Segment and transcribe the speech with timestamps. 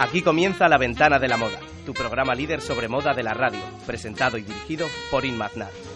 [0.00, 3.60] Aquí comienza La Ventana de la Moda, tu programa líder sobre moda de la radio,
[3.84, 5.87] presentado y dirigido por Inmaznar.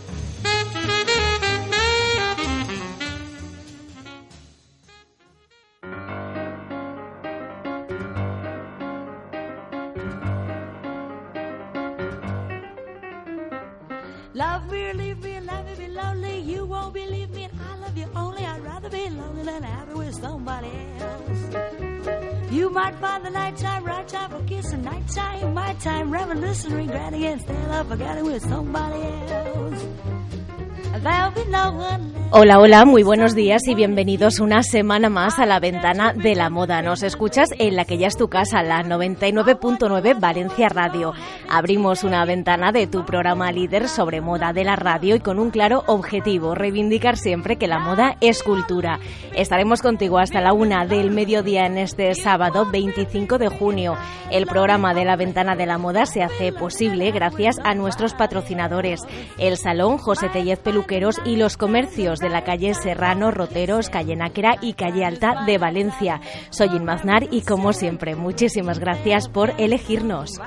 [26.34, 29.84] Reminiscing, regretting, instead of forgetting with somebody else.
[31.02, 32.01] There'll be no one.
[32.34, 36.48] Hola, hola, muy buenos días y bienvenidos una semana más a la ventana de la
[36.48, 36.80] moda.
[36.80, 41.12] Nos escuchas en la que ya es tu casa, la 99.9 Valencia Radio.
[41.50, 45.50] Abrimos una ventana de tu programa líder sobre moda de la radio y con un
[45.50, 48.98] claro objetivo, reivindicar siempre que la moda es cultura.
[49.34, 53.94] Estaremos contigo hasta la una del mediodía en este sábado 25 de junio.
[54.30, 59.02] El programa de la ventana de la moda se hace posible gracias a nuestros patrocinadores,
[59.36, 64.56] el Salón José Tellez Peluqueros y los comercios de la calle Serrano, Roteros, Calle Náquera
[64.62, 66.20] y Calle Alta de Valencia.
[66.48, 70.40] Soy Inmaznar y como siempre, muchísimas gracias por elegirnos.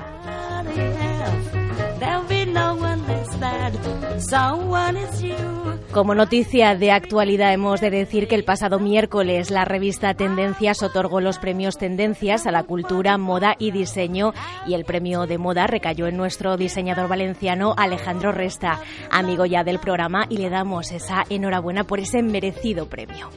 [5.91, 11.21] Como noticia de actualidad hemos de decir que el pasado miércoles la revista Tendencias otorgó
[11.21, 14.33] los premios Tendencias a la cultura, moda y diseño
[14.67, 19.79] y el premio de moda recayó en nuestro diseñador valenciano Alejandro Resta, amigo ya del
[19.79, 23.29] programa y le damos esa enhorabuena por ese merecido premio.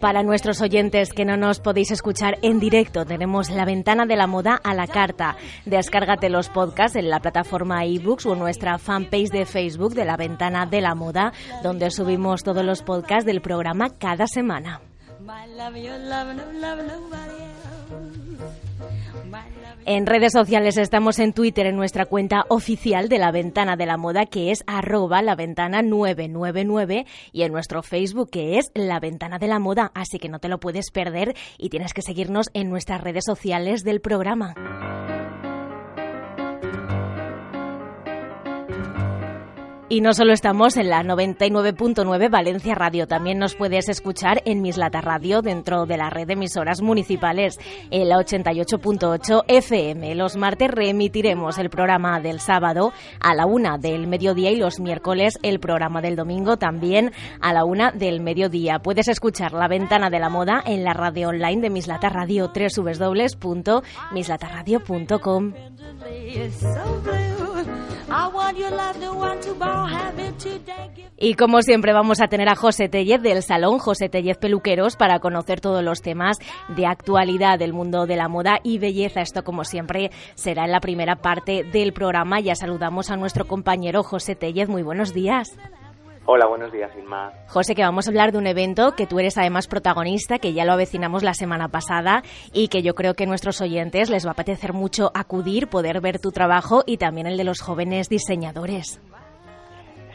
[0.00, 4.26] Para nuestros oyentes que no nos podéis escuchar en directo, tenemos la ventana de la
[4.26, 5.36] moda a la carta.
[5.64, 10.16] Descárgate los podcasts en la plataforma ebooks o en nuestra fanpage de Facebook de la
[10.16, 14.80] ventana de la moda, donde subimos todos los podcasts del programa cada semana.
[19.88, 23.96] En redes sociales estamos en Twitter en nuestra cuenta oficial de la Ventana de la
[23.96, 29.38] Moda que es arroba la ventana 999 y en nuestro Facebook que es la Ventana
[29.38, 32.68] de la Moda, así que no te lo puedes perder y tienes que seguirnos en
[32.68, 34.54] nuestras redes sociales del programa.
[39.88, 45.00] Y no solo estamos en la 99.9 Valencia Radio, también nos puedes escuchar en Mislata
[45.00, 47.60] Radio dentro de la red de emisoras municipales,
[47.92, 50.16] en la 88.8 FM.
[50.16, 55.38] Los martes reemitiremos el programa del sábado a la una del mediodía y los miércoles
[55.44, 58.80] el programa del domingo también a la una del mediodía.
[58.80, 65.52] Puedes escuchar La Ventana de la Moda en la radio online de Mislata Radio, www.mislatarradio.com.
[71.18, 75.18] Y como siempre vamos a tener a José Tellez del Salón José Tellez Peluqueros para
[75.18, 79.22] conocer todos los temas de actualidad del mundo de la moda y belleza.
[79.22, 82.40] Esto como siempre será en la primera parte del programa.
[82.40, 84.68] Ya saludamos a nuestro compañero José Tellez.
[84.68, 85.56] Muy buenos días.
[86.28, 87.30] Hola, buenos días, Inma.
[87.46, 90.64] José, que vamos a hablar de un evento que tú eres además protagonista, que ya
[90.64, 92.22] lo avecinamos la semana pasada
[92.52, 96.00] y que yo creo que a nuestros oyentes les va a apetecer mucho acudir, poder
[96.00, 99.00] ver tu trabajo y también el de los jóvenes diseñadores.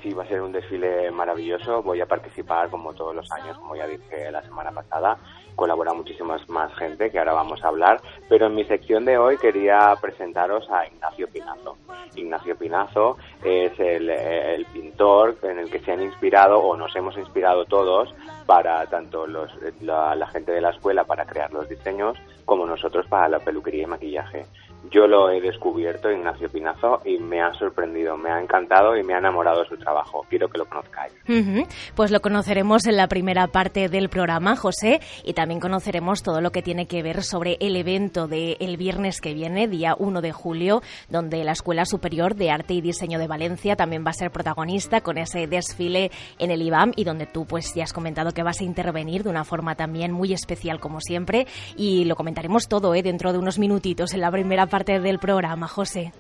[0.04, 1.82] Sí, va a ser un desfile maravilloso.
[1.82, 5.18] Voy a participar como todos los años, como ya dije la semana pasada.
[5.56, 8.02] Colabora muchísimas más gente que ahora vamos a hablar.
[8.30, 11.78] Pero en mi sección de hoy quería presentaros a Ignacio Pinazo.
[12.16, 17.18] Ignacio Pinazo es el, el pintor en el que se han inspirado o nos hemos
[17.18, 18.14] inspirado todos
[18.46, 19.52] para tanto los,
[19.82, 23.84] la, la gente de la escuela para crear los diseños como nosotros para la peluquería
[23.84, 24.46] y maquillaje.
[24.90, 29.14] Yo lo he descubierto, Ignacio Pinazo, y me ha sorprendido, me ha encantado y me
[29.14, 30.26] ha enamorado su trabajo.
[30.30, 31.14] Quiero que lo conozcáis.
[31.30, 31.68] Ujú.
[31.96, 36.52] Pues lo conoceremos en la primera parte del programa, José, y también conoceremos todo lo
[36.52, 40.32] que tiene que ver sobre el evento del el viernes que viene, día 1 de
[40.32, 44.32] julio, donde la Escuela Superior de Arte y Diseño de Valencia también va a ser
[44.32, 48.44] protagonista con ese desfile en el IBAM y donde tú pues ya has comentado que
[48.44, 52.96] vas a intervenir de una forma también muy especial como siempre y lo comentaremos todo
[52.96, 53.04] ¿eh?
[53.04, 56.14] dentro de unos minutitos en la primera parte del programa, José.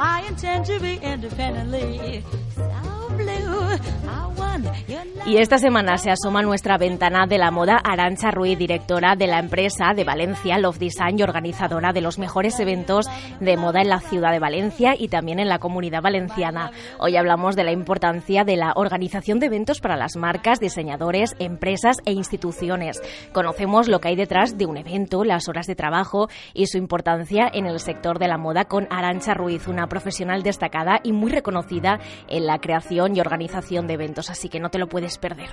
[0.00, 2.22] I intend to be independently.
[5.26, 9.38] Y esta semana se asoma nuestra ventana de la moda Arancha Ruiz, directora de la
[9.38, 13.06] empresa de Valencia Love Design y organizadora de los mejores eventos
[13.38, 16.70] de moda en la ciudad de Valencia y también en la comunidad valenciana.
[16.98, 21.98] Hoy hablamos de la importancia de la organización de eventos para las marcas, diseñadores, empresas
[22.06, 23.02] e instituciones.
[23.32, 27.50] Conocemos lo que hay detrás de un evento, las horas de trabajo y su importancia
[27.52, 32.00] en el sector de la moda con Arancha Ruiz, una profesional destacada y muy reconocida
[32.28, 34.30] en la creación y organización de eventos.
[34.30, 35.50] Así que no te lo puedes perder.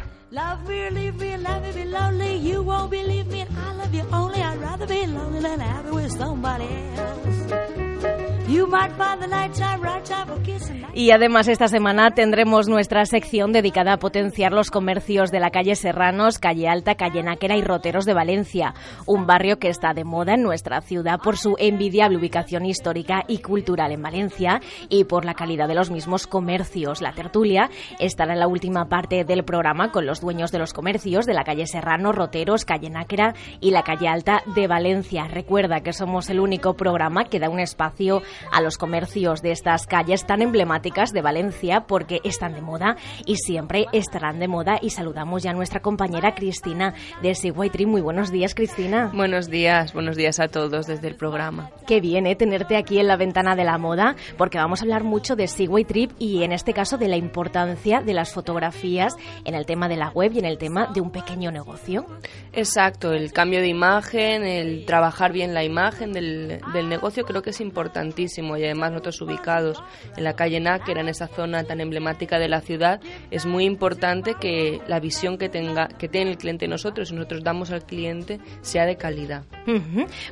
[10.94, 15.76] Y además esta semana tendremos nuestra sección dedicada a potenciar los comercios de la calle
[15.76, 18.74] Serranos, calle Alta, calle Náquera y Roteros de Valencia,
[19.06, 23.40] un barrio que está de moda en nuestra ciudad por su envidiable ubicación histórica y
[23.40, 27.02] cultural en Valencia y por la calidad de los mismos comercios.
[27.02, 27.70] La tertulia
[28.00, 31.44] estará en la última parte del programa con los dueños de los comercios de la
[31.44, 35.28] calle Serrano, Roteros, calle Náquera y la calle Alta de Valencia.
[35.28, 39.88] Recuerda que somos el único programa que da un espacio a los comercios de estas
[39.88, 44.80] calles tan emblemáticas de Valencia porque están de moda y siempre estarán de moda.
[44.82, 47.86] Y saludamos ya a nuestra compañera Cristina de Seaway Tree.
[47.86, 49.12] Muy buenos días, Cristina.
[49.14, 51.72] Buenos días, buenos días a todos desde el programa.
[51.88, 52.36] Qué bien ¿eh?
[52.36, 55.86] tenerte aquí en la ventana de la moda porque vamos a hablar mucho de Seaway
[55.86, 59.98] Trip y en este caso de la importancia de las fotografías en el tema de
[59.98, 62.06] la web y en el tema de un pequeño negocio.
[62.54, 67.50] Exacto, el cambio de imagen, el trabajar bien la imagen del, del negocio creo que
[67.52, 69.84] es importantísimo y además nosotros ubicados
[70.18, 73.00] en la calle Náquera, en esa zona tan emblemática de la ciudad,
[73.32, 77.44] es muy importante que la visión que tenga que tiene el cliente nosotros y nosotros
[77.44, 79.44] damos al cliente sea de calidad.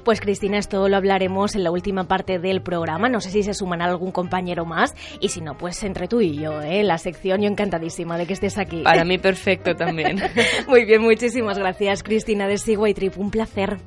[0.04, 3.10] Pues Cristina, esto lo hablaremos en la última parte del programa.
[3.10, 6.38] No sé si se suman algún compañero más y si no, pues entre tú y
[6.38, 6.84] yo, ¿eh?
[6.84, 8.84] la sección, yo encantadísima de que estés aquí.
[8.84, 10.22] Para mí perfecto también.
[10.68, 13.78] muy bien, muchísimas gracias Cristina de Seaway Trip, un placer.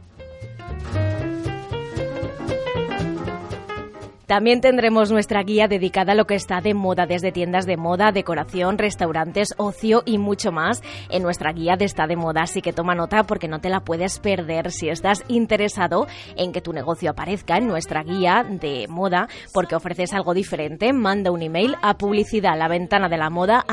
[4.27, 8.11] También tendremos nuestra guía dedicada a lo que está de moda, desde tiendas de moda,
[8.11, 12.43] decoración, restaurantes, ocio y mucho más en nuestra guía de está de moda.
[12.43, 16.61] Así que toma nota porque no te la puedes perder si estás interesado en que
[16.61, 20.93] tu negocio aparezca en nuestra guía de moda porque ofreces algo diferente.
[20.93, 23.65] Manda un email a publicidad la ventana de la moda.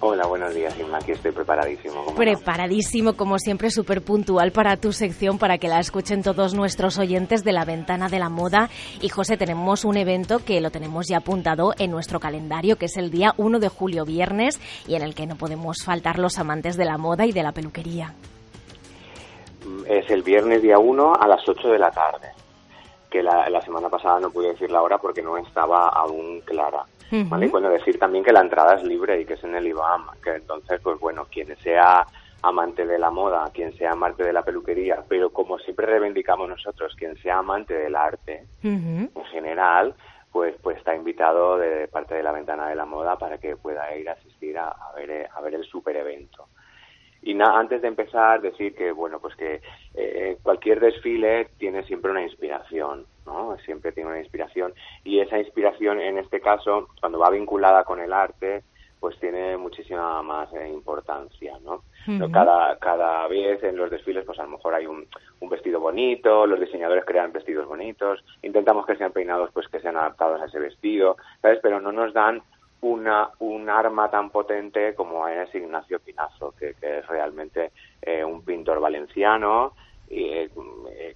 [0.00, 0.98] Hola, buenos días, Inma.
[0.98, 2.04] Aquí estoy preparadísimo.
[2.14, 7.44] Preparadísimo, como siempre, súper puntual para tu sección, para que la escuchen todos nuestros oyentes
[7.44, 8.68] de la Ventana de la Moda.
[9.00, 12.98] Y José, tenemos un evento que lo tenemos ya apuntado en nuestro calendario, que es
[12.98, 16.76] el día 1 de julio, viernes, y en el que no podemos faltar los amantes
[16.76, 18.14] de la moda y de la peluquería
[19.98, 22.30] es el viernes día 1 a las 8 de la tarde,
[23.10, 26.84] que la, la semana pasada no pude decir la hora porque no estaba aún clara.
[27.28, 27.46] ¿vale?
[27.46, 30.06] Y bueno, decir también que la entrada es libre y que es en el IBAM,
[30.22, 32.06] que entonces, pues bueno, quien sea
[32.40, 36.94] amante de la moda, quien sea amante de la peluquería, pero como siempre reivindicamos nosotros,
[36.96, 39.94] quien sea amante del arte en general,
[40.32, 43.94] pues pues está invitado de parte de la ventana de la moda para que pueda
[43.94, 46.48] ir a asistir a, ver a ver el super evento
[47.22, 49.60] Y antes de empezar, decir que, bueno, pues que
[49.94, 53.56] eh, cualquier desfile tiene siempre una inspiración, ¿no?
[53.64, 54.74] Siempre tiene una inspiración.
[55.04, 58.64] Y esa inspiración, en este caso, cuando va vinculada con el arte,
[59.02, 61.82] pues tiene muchísima más eh, importancia, ¿no?
[62.32, 65.08] cada, cada vez en los desfiles, pues a lo mejor hay un,
[65.40, 69.96] un, vestido bonito, los diseñadores crean vestidos bonitos, intentamos que sean peinados, pues que sean
[69.96, 71.58] adaptados a ese vestido, ¿sabes?
[71.60, 72.42] Pero no nos dan
[72.82, 77.70] una, un arma tan potente como es Ignacio Pinazo, que, es realmente
[78.02, 79.74] eh, un pintor valenciano,
[80.08, 80.50] y, eh,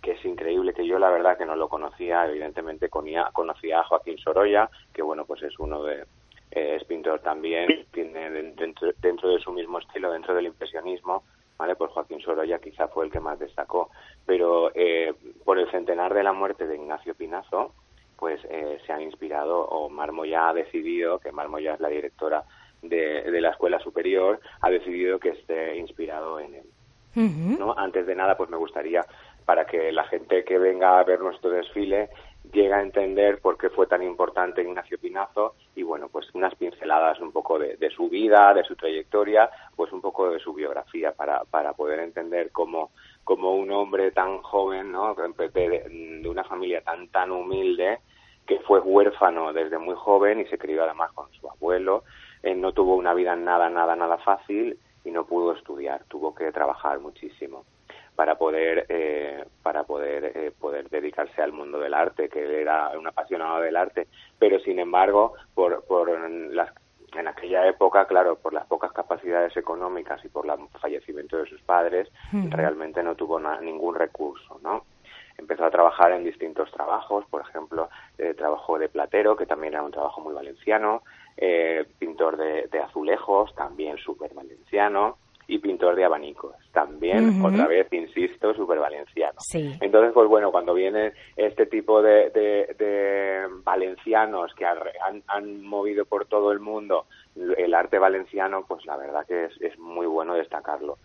[0.00, 3.84] que es increíble, que yo la verdad que no lo conocía, evidentemente conocía, conocía a
[3.84, 6.04] Joaquín Sorolla, que bueno, pues es uno de,
[6.52, 11.24] eh, es pintor también, tiene dentro, dentro de su mismo estilo, dentro del impresionismo,
[11.58, 11.74] ¿vale?
[11.74, 13.90] Pues Joaquín Sorolla quizá fue el que más destacó,
[14.24, 14.70] pero
[15.44, 17.72] por el centenar de la muerte de Ignacio Pinazo,
[18.18, 22.44] pues eh, se han inspirado o Marmoya ha decidido, que Marmoya es la directora
[22.82, 26.66] de, de, la escuela superior, ha decidido que esté inspirado en él.
[27.58, 27.74] ¿no?
[27.76, 29.04] Antes de nada, pues me gustaría,
[29.46, 32.10] para que la gente que venga a ver nuestro desfile
[32.52, 37.18] llegue a entender por qué fue tan importante Ignacio Pinazo y bueno, pues unas pinceladas
[37.20, 41.12] un poco de, de su vida, de su trayectoria, pues un poco de su biografía
[41.12, 42.90] para, para poder entender cómo,
[43.24, 45.14] como un hombre tan joven, ¿no?
[45.14, 45.48] de,
[46.22, 48.00] de una familia tan tan humilde,
[48.46, 52.04] que fue huérfano desde muy joven y se crió además con su abuelo.
[52.56, 57.00] no tuvo una vida nada, nada, nada fácil y no pudo estudiar, tuvo que trabajar
[57.00, 57.64] muchísimo
[58.14, 62.90] para poder eh, para poder eh, poder dedicarse al mundo del arte que él era
[62.98, 66.72] un apasionado del arte pero sin embargo por por las
[67.14, 71.60] en aquella época, claro, por las pocas capacidades económicas y por el fallecimiento de sus
[71.62, 72.08] padres,
[72.50, 74.84] realmente no tuvo ningún recurso, ¿no?
[75.38, 77.88] Empezó a trabajar en distintos trabajos, por ejemplo,
[78.18, 81.02] eh, trabajo de platero, que también era un trabajo muy valenciano,
[81.36, 87.86] eh, pintor de, de, azulejos, también súper valenciano, y pintor de abanicos, también, otra vez,
[87.92, 89.38] insisto, súper valenciano.
[89.80, 96.26] Entonces, pues bueno, cuando viene este tipo de, de, valencianos que han, han, movido por
[96.26, 100.98] todo el mundo el arte valenciano, pues la verdad que es, es muy bueno destacarlo.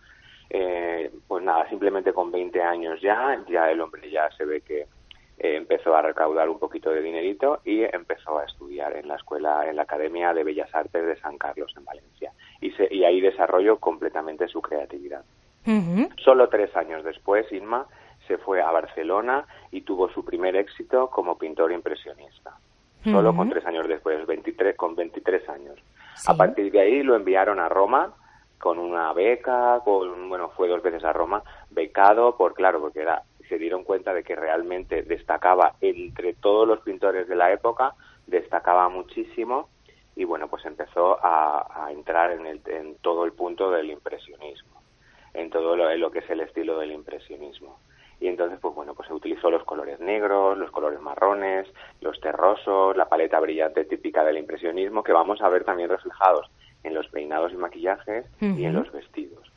[0.54, 4.80] Eh, pues nada, simplemente con 20 años ya, ya el hombre ya se ve que
[4.82, 4.86] eh,
[5.38, 9.76] empezó a recaudar un poquito de dinerito y empezó a estudiar en la escuela, en
[9.76, 12.32] la Academia de Bellas Artes de San Carlos en Valencia.
[12.60, 15.24] Y, se, y ahí desarrolló completamente su creatividad.
[16.22, 17.86] Solo tres años después, Inma
[18.28, 22.58] se fue a Barcelona y tuvo su primer éxito como pintor impresionista.
[23.04, 25.78] Solo con tres años después, 23, con 23 años.
[26.26, 28.14] A partir de ahí lo enviaron a Roma
[28.62, 33.24] con una beca, con, bueno, fue dos veces a Roma, becado por, claro, porque era
[33.48, 37.96] se dieron cuenta de que realmente destacaba entre todos los pintores de la época,
[38.28, 39.68] destacaba muchísimo
[40.14, 44.80] y bueno, pues empezó a, entrar en, el, en, todo el punto del impresionismo,
[45.34, 47.80] en todo lo, lo que es el estilo del impresionismo.
[48.20, 51.66] Y entonces, pues bueno, pues se utilizó los colores negros, los colores marrones,
[52.00, 56.48] los terrosos, la paleta brillante típica del impresionismo, que vamos a ver también reflejados
[56.84, 59.52] en los peinados y maquillajes y en los vestidos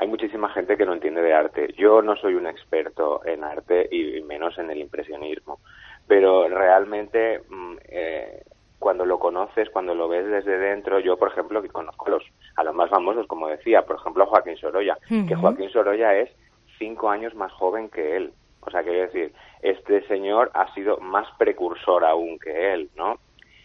[0.00, 1.74] hay muchísima gente que no entiende de arte.
[1.76, 5.60] Yo no soy un experto en arte y menos en el impresionismo,
[6.06, 8.42] pero realmente mm, eh,
[8.78, 12.24] cuando lo conoces, cuando lo ves desde dentro, yo por ejemplo que conozco a los,
[12.56, 16.30] a los más famosos, como decía, por ejemplo a Joaquín Sorolla, que Joaquín Sorolla es
[16.78, 18.32] cinco años más joven que él.
[18.62, 23.18] O sea, quiero decir, este señor ha sido más precursor aún que él, ¿no?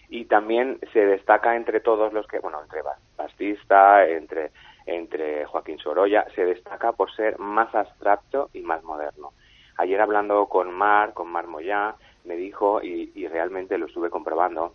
[0.09, 2.81] Y también se destaca entre todos los que, bueno, entre
[3.17, 4.51] Bastista, entre
[4.85, 9.33] entre Joaquín Sorolla, se destaca por ser más abstracto y más moderno.
[9.77, 14.73] Ayer hablando con Mar, con Mar Moyá, me dijo, y, realmente lo estuve comprobando,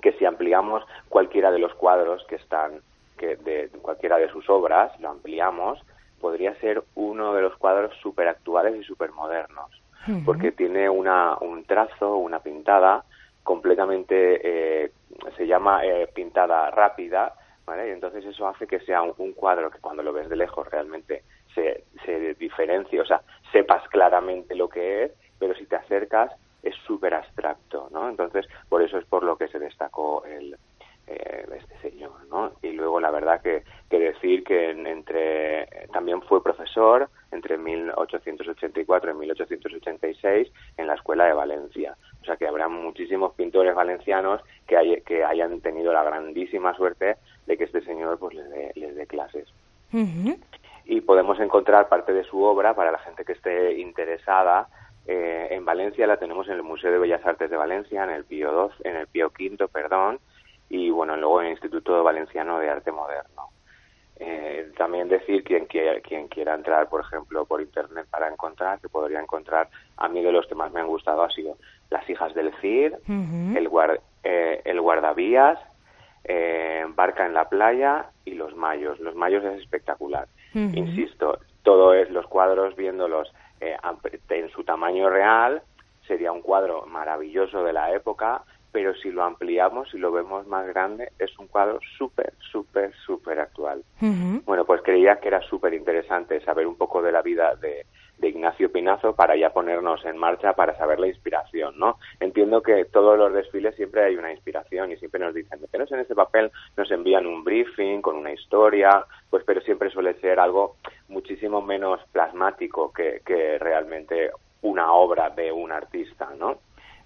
[0.00, 2.80] que si ampliamos cualquiera de los cuadros que están,
[3.18, 5.80] que de, cualquiera de sus obras, lo ampliamos,
[6.20, 9.70] podría ser uno de los cuadros súper actuales y súper modernos,
[10.24, 13.04] porque tiene una, un trazo, una pintada
[13.42, 14.40] completamente,
[14.84, 14.92] eh,
[15.36, 17.34] se llama eh, pintada rápida,
[17.86, 21.22] y entonces eso hace que sea un, cuadro que cuando lo ves de lejos realmente
[21.54, 26.32] se, se diferencie, o sea, sepas claramente lo que es, pero si te acercas
[26.62, 28.08] es súper abstracto, ¿no?
[28.08, 30.56] Entonces, por eso es por lo que se destacó el,
[31.06, 32.52] eh, este señor, ¿no?
[32.62, 39.14] Y luego la verdad que, que decir que entre también fue profesor entre 1884 y
[39.14, 41.96] 1886 en la Escuela de Valencia.
[42.22, 47.16] O sea que habrá muchísimos pintores valencianos que, hay, que hayan tenido la grandísima suerte
[47.46, 49.48] de que este señor pues les dé, les dé clases.
[50.84, 54.68] Y podemos encontrar parte de su obra para la gente que esté interesada.
[55.06, 58.24] Eh, en Valencia la tenemos en el Museo de Bellas Artes de Valencia, en el
[58.24, 60.20] Pío, 12, en el Pío V, perdón,
[60.68, 63.48] y bueno, luego en el Instituto Valenciano de Arte Moderno.
[64.22, 68.90] Eh, también decir quien quiera, quien quiera entrar, por ejemplo, por internet para encontrar, que
[68.90, 71.56] podría encontrar, a mí de los que más me han gustado ha sido
[71.88, 73.70] Las hijas del Cid, el,
[74.22, 75.58] eh, el guardavías,
[76.24, 79.00] eh, Barca en la playa y Los Mayos.
[79.00, 80.28] Los Mayos es espectacular.
[80.52, 83.76] Insisto, todo es los cuadros viéndolos eh,
[84.28, 85.62] en su tamaño real,
[86.06, 90.66] sería un cuadro maravilloso de la época, pero si lo ampliamos y lo vemos más
[90.68, 93.82] grande, es un cuadro súper, súper, súper actual.
[94.44, 97.86] Bueno, pues creía que era súper interesante saber un poco de la vida de,
[98.20, 101.98] de Ignacio Pinazo para ya ponernos en marcha para saber la inspiración, ¿no?
[102.20, 106.00] Entiendo que todos los desfiles siempre hay una inspiración y siempre nos dicen, meteros en
[106.00, 110.76] ese papel, nos envían un briefing con una historia, pues pero siempre suele ser algo
[111.08, 114.30] muchísimo menos plasmático que, que realmente
[114.62, 116.58] una obra de un artista, ¿no?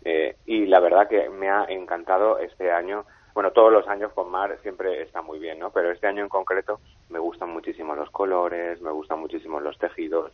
[0.05, 4.31] Eh, y la verdad que me ha encantado este año bueno, todos los años con
[4.31, 5.71] Mar siempre está muy bien, ¿no?
[5.71, 6.79] Pero este año en concreto
[7.11, 10.31] me gustan muchísimo los colores, me gustan muchísimo los tejidos,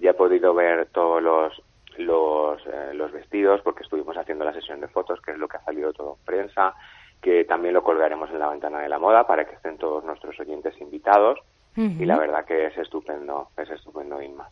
[0.00, 1.62] ya he podido ver todos los
[1.98, 5.58] los, eh, los vestidos porque estuvimos haciendo la sesión de fotos, que es lo que
[5.58, 6.74] ha salido todo en prensa,
[7.20, 10.38] que también lo colgaremos en la ventana de la moda para que estén todos nuestros
[10.40, 11.38] oyentes invitados.
[11.74, 14.48] Y la verdad que es estupendo, es estupendo, Inma.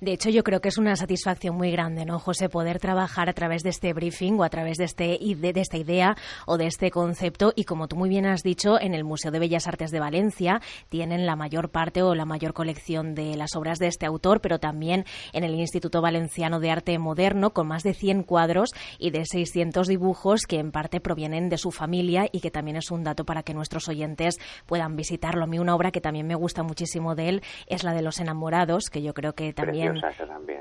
[0.00, 2.48] De hecho, yo creo que es una satisfacción muy grande, ¿no, José?
[2.48, 6.16] Poder trabajar a través de este briefing o a través de, este, de, esta idea
[6.46, 7.52] o de este concepto.
[7.54, 10.60] Y como tú muy bien has dicho, en el Museo de Bellas Artes de Valencia
[10.88, 14.58] tienen la mayor parte o la mayor colección de las obras de este autor, pero
[14.58, 19.24] también en el Instituto Valenciano de Arte Moderno, con más de 100 cuadros y de
[19.24, 23.24] 600 dibujos que en parte provienen de su familia y que también es un dato
[23.24, 25.44] para que nuestros oyentes puedan visitarlo.
[25.44, 28.18] A mí una obra que también me gusta muchísimo de él es la de los
[28.18, 30.00] enamorados, que yo creo que también,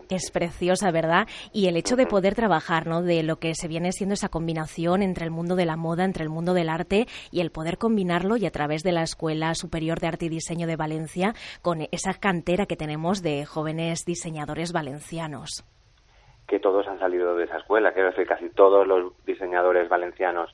[0.09, 1.27] es preciosa, ¿verdad?
[1.51, 3.01] Y el hecho de poder trabajar, ¿no?
[3.01, 6.23] De lo que se viene siendo esa combinación entre el mundo de la moda, entre
[6.23, 9.99] el mundo del arte y el poder combinarlo y a través de la Escuela Superior
[9.99, 15.63] de Arte y Diseño de Valencia con esa cantera que tenemos de jóvenes diseñadores valencianos
[16.49, 20.53] que todos han salido de esa escuela, quiero decir, casi todos los diseñadores valencianos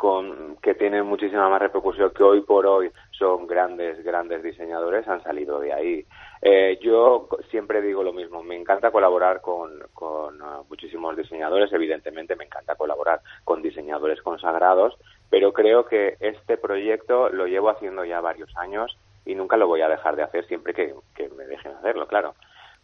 [0.00, 5.22] con, que tienen muchísima más repercusión, que hoy por hoy son grandes, grandes diseñadores, han
[5.22, 6.06] salido de ahí.
[6.40, 12.34] Eh, yo siempre digo lo mismo, me encanta colaborar con, con uh, muchísimos diseñadores, evidentemente
[12.34, 14.96] me encanta colaborar con diseñadores consagrados,
[15.28, 19.82] pero creo que este proyecto lo llevo haciendo ya varios años y nunca lo voy
[19.82, 22.36] a dejar de hacer siempre que, que me dejen hacerlo, claro,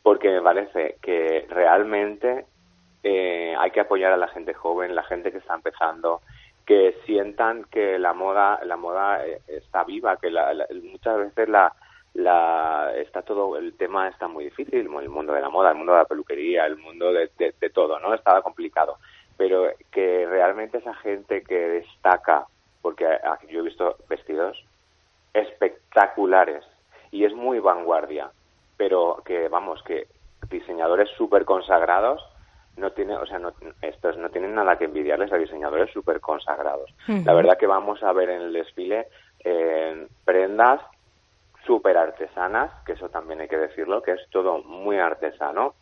[0.02, 2.44] porque me parece que realmente
[3.02, 6.20] eh, hay que apoyar a la gente joven, la gente que está empezando,
[6.66, 10.30] que sientan que la moda la moda eh, está viva que
[10.82, 11.72] muchas veces la,
[12.14, 15.92] la está todo el tema está muy difícil el mundo de la moda el mundo
[15.92, 18.98] de la peluquería el mundo de, de, todo no estaba complicado.
[19.36, 22.46] Pero que realmente esa gente que destaca
[22.82, 23.06] porque
[23.48, 24.64] yo he visto vestidos
[25.34, 26.64] espectaculares
[27.10, 28.30] y es muy vanguardia
[28.76, 30.06] pero que vamos que
[30.50, 32.22] diseñadores súper consagrados
[32.76, 36.94] no tiene, o sea, no, estos no tienen nada que envidiarles a diseñadores súper consagrados.
[37.24, 39.08] La verdad que vamos a ver en el desfile
[39.44, 40.80] eh, prendas
[41.64, 45.74] súper artesanas, que eso también hay que decirlo, que es todo muy artesano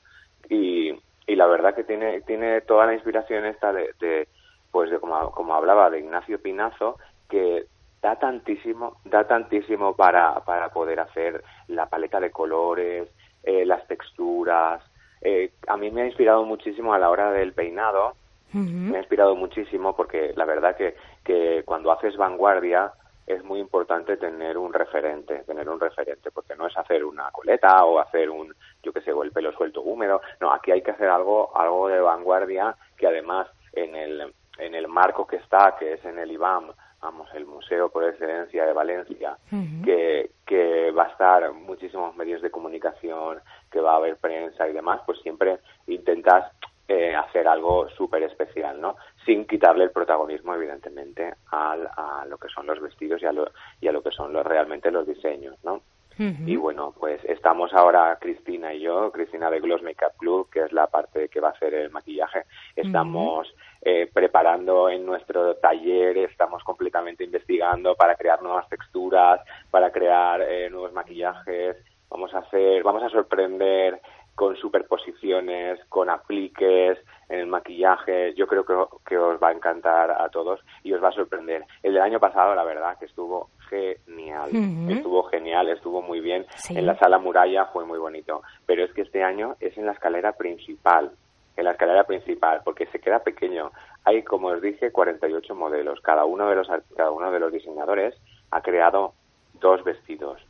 [0.48, 0.92] y,
[1.26, 4.28] y la verdad que tiene, tiene toda la inspiración esta de,
[4.70, 7.66] pues de como, como hablaba de Ignacio Pinazo, que
[8.00, 13.09] da tantísimo, da tantísimo para, para poder hacer la paleta de colores,
[13.42, 14.83] eh, las texturas,
[15.25, 18.15] eh, a mí me ha inspirado muchísimo a la hora del peinado,
[18.53, 22.93] me ha inspirado muchísimo porque la verdad que, que cuando haces vanguardia
[23.27, 27.85] es muy importante tener un referente, tener un referente, porque no es hacer una coleta
[27.85, 30.93] o hacer un, yo qué sé, o el pelo suelto húmedo, no, aquí hay que
[30.93, 35.95] hacer algo, algo de vanguardia que además en el, en el marco que está, que
[35.95, 36.71] es en el IBAM,
[37.05, 39.37] vamos, el museo por excelencia de Valencia,
[39.85, 43.40] que, que va a estar muchísimos medios de comunicación,
[43.71, 46.51] que va a haber prensa y demás, pues siempre intentas
[46.88, 48.97] eh, hacer algo súper especial, ¿no?
[49.27, 53.51] Sin quitarle el protagonismo, evidentemente, al, a lo que son los vestidos y a lo,
[53.83, 55.83] y a lo que son los, realmente los diseños, ¿no?
[56.18, 60.72] Y bueno, pues estamos ahora, Cristina y yo, Cristina de Gloss Makeup Club, que es
[60.72, 62.44] la parte que va a hacer el maquillaje,
[62.77, 70.40] estamos eh, preparando en nuestro taller, estamos completamente investigando para crear nuevas texturas, para crear
[70.42, 71.77] eh, nuevos maquillajes,
[72.09, 74.00] vamos a hacer, vamos a sorprender
[74.35, 78.35] con superposiciones, con apliques en el maquillaje.
[78.35, 78.75] Yo creo que,
[79.07, 81.64] que, os va a encantar a todos y os va a sorprender.
[81.83, 84.51] El del año pasado, la verdad, que estuvo genial.
[84.88, 86.47] Estuvo genial, estuvo muy bien.
[86.70, 88.42] En la sala muralla fue muy bonito.
[88.66, 91.12] Pero es que este año es en la escalera principal.
[91.57, 93.70] En la escalera principal, porque se queda pequeño.
[94.05, 96.01] Hay, como os dije, 48 modelos.
[96.01, 98.14] Cada uno de los, cada uno de los diseñadores
[98.51, 99.14] ha creado
[99.61, 100.40] dos vestidos.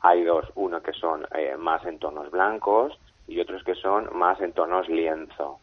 [0.00, 4.40] hay dos, uno que son eh, más en tonos blancos y otros que son más
[4.40, 5.58] en tonos lienzo.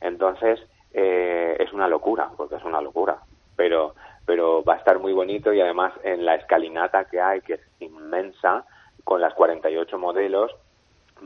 [0.00, 0.60] Entonces,
[0.92, 3.18] eh, es una locura, porque es una locura,
[3.56, 3.94] pero,
[4.26, 7.60] pero va a estar muy bonito y además en la escalinata que hay, que es
[7.80, 8.64] inmensa,
[9.04, 10.52] con las 48 modelos,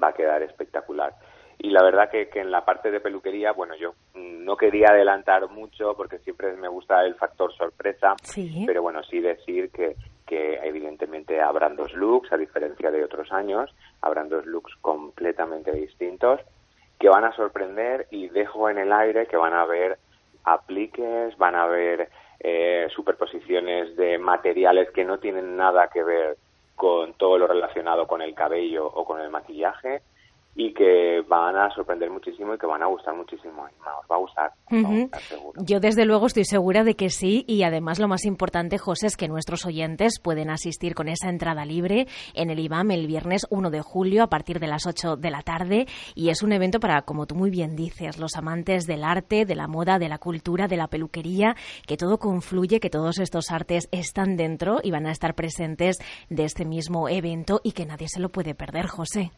[0.02, 1.14] va a quedar espectacular.
[1.58, 5.48] Y la verdad que, que en la parte de peluquería, bueno, yo no quería adelantar
[5.50, 8.14] mucho porque siempre me gusta el factor sorpresa,
[8.66, 13.74] pero bueno, sí decir que, que evidentemente habrán dos looks, a diferencia de otros años,
[14.00, 16.40] habrán dos looks completamente distintos
[16.98, 19.98] que van a sorprender y dejo en el aire que van a haber
[20.44, 22.08] apliques, van a haber
[22.40, 26.36] eh, superposiciones de materiales que no tienen nada que ver
[26.74, 30.02] con todo lo relacionado con el cabello o con el maquillaje
[30.58, 33.64] y que van a sorprender muchísimo y que van a gustar muchísimo.
[33.64, 34.52] Os va a gustar,
[35.28, 35.62] seguro.
[35.62, 39.16] Yo desde luego estoy segura de que sí y además lo más importante, José, es
[39.18, 43.70] que nuestros oyentes pueden asistir con esa entrada libre en el IBAM el viernes 1
[43.70, 47.02] de julio a partir de las 8 de la tarde y es un evento para,
[47.02, 50.68] como tú muy bien dices, los amantes del arte, de la moda, de la cultura,
[50.68, 51.54] de la peluquería,
[51.86, 55.98] que todo confluye, que todos estos artes están dentro y van a estar presentes
[56.30, 59.32] de este mismo evento y que nadie se lo puede perder, José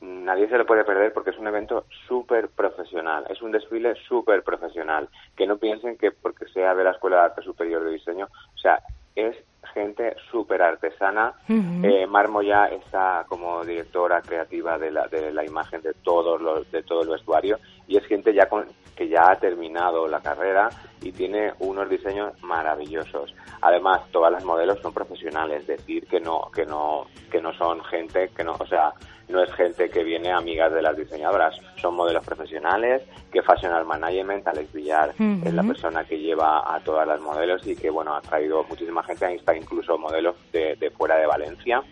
[0.00, 4.42] nadie se lo puede perder porque es un evento súper profesional, es un desfile súper
[4.42, 5.08] profesional.
[5.36, 8.58] Que no piensen que porque sea de la Escuela de Arte Superior de Diseño, o
[8.58, 8.80] sea,
[9.14, 9.36] es
[9.74, 11.34] gente súper artesana.
[11.48, 16.70] eh, Marmo ya está como directora creativa de la, de la imagen de, todos los,
[16.70, 20.68] de todo el vestuario y es gente ya con, que ya ha terminado la carrera
[21.00, 23.34] y tiene unos diseños maravillosos.
[23.62, 28.30] Además, todas las modelos son profesionales, decir que no que no que no son gente
[28.36, 28.92] que no, o sea,
[29.30, 34.46] no es gente que viene amigas de las diseñadoras, son modelos profesionales, que Fashional Management,
[34.46, 38.20] Alex Villar, es la persona que lleva a todas las modelos y que, bueno, ha
[38.20, 41.82] traído muchísima gente, ahí está incluso modelos de, fuera de Valencia.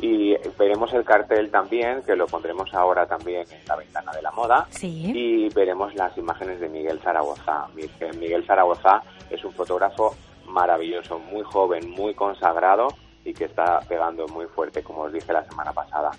[0.00, 4.30] Y veremos el cartel también, que lo pondremos ahora también en la ventana de la
[4.30, 4.68] moda.
[4.80, 7.66] Y veremos las imágenes de Miguel Zaragoza.
[7.74, 10.14] Miguel Zaragoza es un fotógrafo
[10.46, 12.88] maravilloso, muy joven, muy consagrado
[13.24, 16.12] y que está pegando muy fuerte, como os dije la semana pasada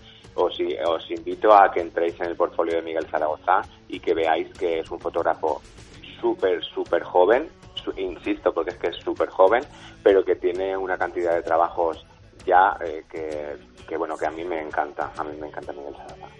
[0.44, 4.48] os, os invito a que entréis en el portfolio de Miguel Zaragoza y que veáis
[4.58, 5.62] que es un fotógrafo
[6.20, 7.50] súper, súper joven,
[7.98, 9.64] insisto porque es que es súper joven,
[10.04, 12.06] pero que tiene una cantidad de trabajos
[12.46, 16.39] ya eh, que, bueno, que a mí me encanta, a mí me encanta Miguel Zaragoza.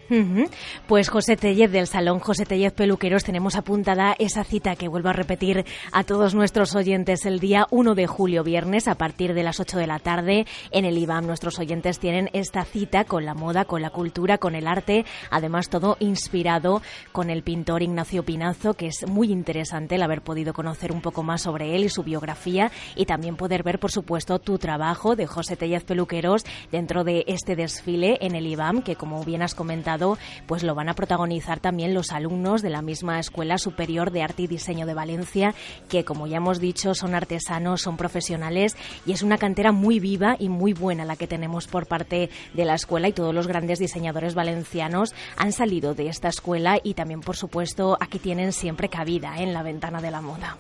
[0.88, 5.14] Pues José Tellez del Salón José Tellez Peluqueros tenemos apuntada esa cita que vuelvo a
[5.14, 9.60] repetir a todos nuestros oyentes el día 1 de julio, viernes, a partir de las
[9.60, 11.28] 8 de la tarde en el IBAM.
[11.28, 15.70] Nuestros oyentes tienen esta cita con la moda, con la cultura, con el arte, además
[15.70, 20.92] todo inspirado con el pintor Ignacio Pinazo, que es muy interesante el haber podido conocer
[20.92, 24.58] un poco más sobre él y su biografía y también poder ver, por supuesto, tu
[24.58, 29.44] trabajo de José Tellez Peluqueros dentro de este desfile en el IBAM, que como bien
[29.44, 29.99] has comentado,
[30.48, 34.44] pues lo van a protagonizar también los alumnos de la misma Escuela Superior de Arte
[34.44, 35.54] y Diseño de Valencia,
[35.90, 40.36] que como ya hemos dicho son artesanos, son profesionales y es una cantera muy viva
[40.40, 43.80] y muy buena la que tenemos por parte de la escuela y todos los grandes
[43.80, 49.36] diseñadores valencianos han salido de esta escuela y también por supuesto aquí tienen siempre cabida
[49.38, 50.58] en la ventana de la moda.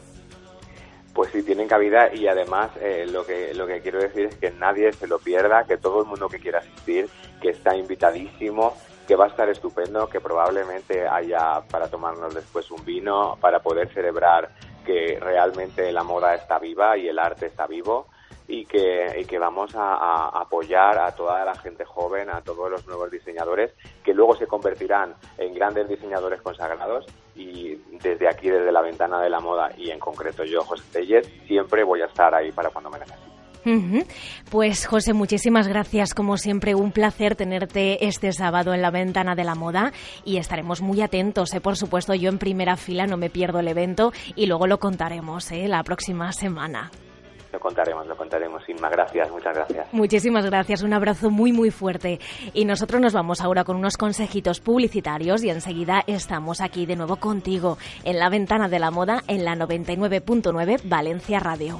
[1.13, 4.51] Pues sí tienen cabida y además eh, lo que lo que quiero decir es que
[4.51, 7.09] nadie se lo pierda, que todo el mundo que quiera asistir,
[7.41, 8.75] que está invitadísimo,
[9.09, 13.91] que va a estar estupendo, que probablemente haya para tomarnos después un vino, para poder
[13.91, 14.51] celebrar
[14.85, 18.05] que realmente la moda está viva y el arte está vivo
[18.47, 23.09] y que, que vamos a, apoyar a toda la gente joven, a todos los nuevos
[23.09, 29.19] diseñadores que luego se convertirán en grandes diseñadores consagrados y desde aquí, desde la ventana
[29.19, 32.69] de la moda y en concreto yo, José Tellez, siempre voy a estar ahí para
[32.69, 33.28] cuando me necesiten.
[34.49, 36.13] Pues José, muchísimas gracias.
[36.13, 39.91] Como siempre, un placer tenerte este sábado en la ventana de la moda
[40.25, 41.53] y estaremos muy atentos.
[41.53, 41.61] ¿eh?
[41.61, 45.51] Por supuesto, yo en primera fila no me pierdo el evento y luego lo contaremos
[45.51, 45.67] ¿eh?
[45.67, 46.91] la próxima semana.
[47.51, 48.63] Lo contaremos, lo contaremos.
[48.65, 49.87] Sin gracias, muchas gracias.
[49.91, 52.19] Muchísimas gracias, un abrazo muy, muy fuerte.
[52.53, 57.15] Y nosotros nos vamos ahora con unos consejitos publicitarios y enseguida estamos aquí de nuevo
[57.15, 61.79] contigo en la ventana de la moda en la 99.9 Valencia Radio.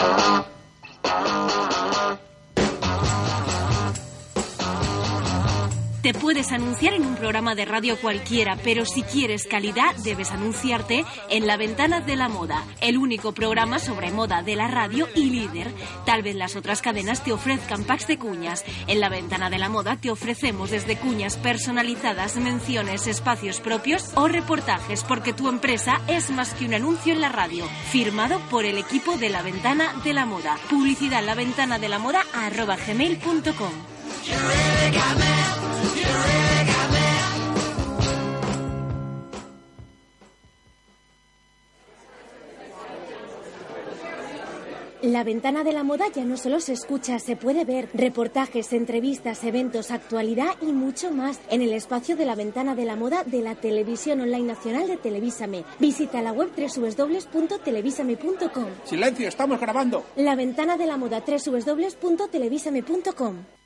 [6.01, 11.05] Te puedes anunciar en un programa de radio cualquiera, pero si quieres calidad debes anunciarte
[11.29, 15.25] en La Ventana de la Moda, el único programa sobre moda de la radio y
[15.25, 15.71] líder.
[16.03, 18.65] Tal vez las otras cadenas te ofrezcan packs de cuñas.
[18.87, 24.27] En La Ventana de la Moda te ofrecemos desde cuñas personalizadas, menciones, espacios propios o
[24.27, 27.67] reportajes, porque tu empresa es más que un anuncio en la radio.
[27.91, 30.57] Firmado por el equipo de La Ventana de la Moda.
[30.67, 32.23] Publicidad la ventana de la moda
[32.87, 33.71] gmail.com.
[45.03, 49.43] La ventana de la moda ya no solo se escucha, se puede ver reportajes, entrevistas,
[49.43, 53.41] eventos, actualidad y mucho más en el espacio de la ventana de la moda de
[53.41, 55.63] la televisión online nacional de Televísame.
[55.79, 58.65] Visita la web www.televisame.com.
[58.83, 60.03] Silencio, estamos grabando.
[60.17, 63.60] La ventana de la moda www.televisame.com.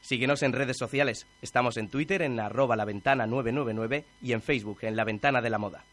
[0.00, 1.26] Síguenos en redes sociales.
[1.40, 5.50] Estamos en Twitter en arroba la ventana 999 y en Facebook en la ventana de
[5.50, 5.84] la moda.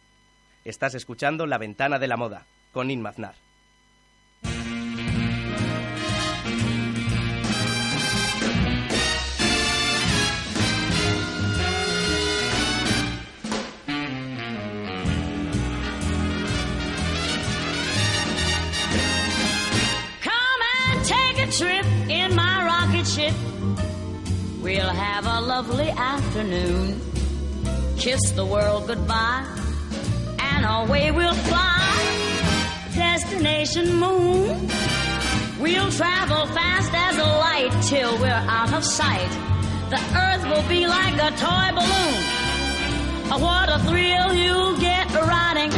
[0.66, 3.36] Estás escuchando La Ventana de la Moda con Inmaznar.
[24.62, 27.00] We'll have a lovely afternoon.
[27.98, 29.46] Kiss the world goodbye,
[30.38, 31.80] and away we'll fly.
[32.94, 34.70] Destination moon.
[35.62, 39.32] We'll travel fast as a light till we're out of sight.
[39.90, 42.40] The earth will be like a toy balloon.
[43.42, 45.72] What a thrill you'll get riding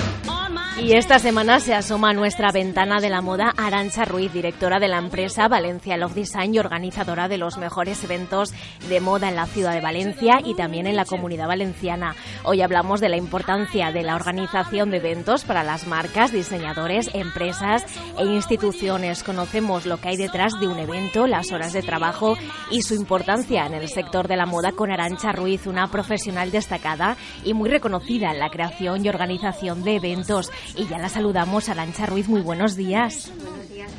[0.80, 4.88] Y esta semana se asoma a nuestra ventana de la moda Arancha Ruiz, directora de
[4.88, 8.54] la empresa Valencia Love Design y organizadora de los mejores eventos
[8.88, 12.16] de moda en la ciudad de Valencia y también en la comunidad valenciana.
[12.44, 17.86] Hoy hablamos de la importancia de la organización de eventos para las marcas, diseñadores, empresas
[18.18, 19.24] e instituciones.
[19.24, 22.38] Conocemos lo que hay detrás de un evento, las horas de trabajo
[22.72, 27.18] y su importancia en el sector de la moda con Arancha Ruiz, una profesional destacada
[27.44, 32.06] y muy reconocida en la creación y organización de eventos y ya la saludamos, Arancha
[32.06, 33.32] Ruiz, muy buenos días.
[33.44, 33.92] Buenos días,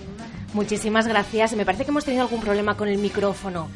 [0.52, 1.54] Muchísimas gracias.
[1.54, 3.68] Me parece que hemos tenido algún problema con el micrófono.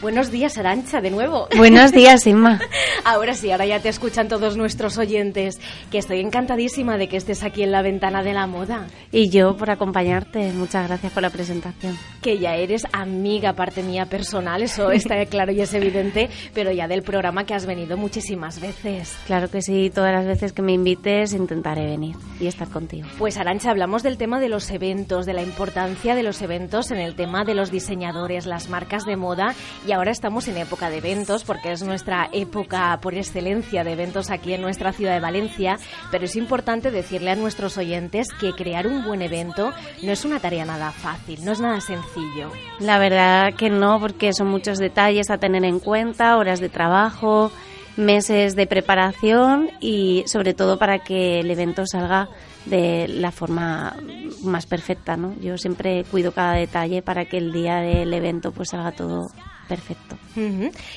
[0.00, 1.48] Buenos días, Arancha, de nuevo.
[1.56, 2.60] Buenos días, Inma.
[3.04, 5.58] ahora sí, ahora ya te escuchan todos nuestros oyentes,
[5.90, 8.86] que estoy encantadísima de que estés aquí en la ventana de la moda.
[9.10, 11.98] Y yo por acompañarte, muchas gracias por la presentación.
[12.22, 16.86] Que ya eres amiga, parte mía personal, eso está claro y es evidente, pero ya
[16.86, 19.16] del programa que has venido muchísimas veces.
[19.26, 23.08] Claro que sí, todas las veces que me invites intentaré venir y estar contigo.
[23.18, 26.98] Pues Arancha, hablamos del tema de los eventos, de la importancia de los eventos en
[26.98, 29.56] el tema de los diseñadores, las marcas de moda
[29.88, 34.30] y ahora estamos en época de eventos porque es nuestra época por excelencia de eventos
[34.30, 35.78] aquí en nuestra ciudad de Valencia,
[36.10, 39.72] pero es importante decirle a nuestros oyentes que crear un buen evento
[40.02, 42.52] no es una tarea nada fácil, no es nada sencillo.
[42.80, 47.50] La verdad que no, porque son muchos detalles a tener en cuenta, horas de trabajo,
[47.96, 52.28] meses de preparación y sobre todo para que el evento salga
[52.66, 53.96] de la forma
[54.42, 55.34] más perfecta, ¿no?
[55.40, 59.28] Yo siempre cuido cada detalle para que el día del evento pues salga todo
[59.68, 60.16] perfecto.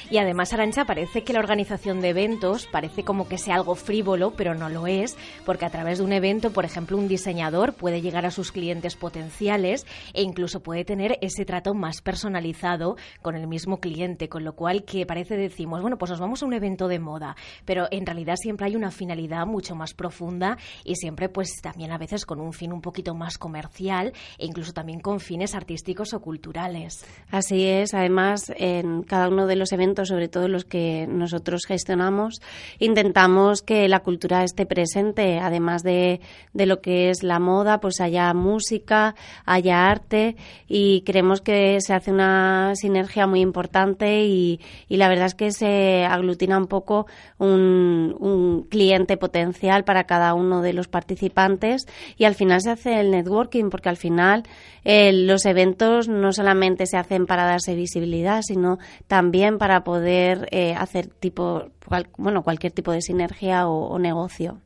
[0.09, 4.31] Y además, Arancha, parece que la organización de eventos parece como que sea algo frívolo,
[4.31, 8.01] pero no lo es, porque a través de un evento, por ejemplo, un diseñador puede
[8.01, 13.47] llegar a sus clientes potenciales e incluso puede tener ese trato más personalizado con el
[13.47, 16.87] mismo cliente, con lo cual que parece decimos, bueno, pues nos vamos a un evento
[16.87, 21.61] de moda, pero en realidad siempre hay una finalidad mucho más profunda y siempre pues
[21.61, 25.55] también a veces con un fin un poquito más comercial e incluso también con fines
[25.55, 27.03] artísticos o culturales.
[27.31, 32.41] Así es, además en cada uno de los eventos, sobre todo los que nosotros gestionamos,
[32.77, 36.21] intentamos que la cultura esté presente, además de,
[36.53, 40.35] de lo que es la moda, pues haya música, haya arte
[40.67, 45.51] y creemos que se hace una sinergia muy importante y, y la verdad es que
[45.51, 47.07] se aglutina un poco
[47.39, 52.99] un, un cliente potencial para cada uno de los participantes y al final se hace
[52.99, 54.43] el networking porque al final
[54.83, 60.73] eh, los eventos no solamente se hacen para darse visibilidad, sino también para poder eh,
[60.73, 61.69] hacer tipo,
[62.17, 64.59] bueno, cualquier tipo de sinergia o, negocio.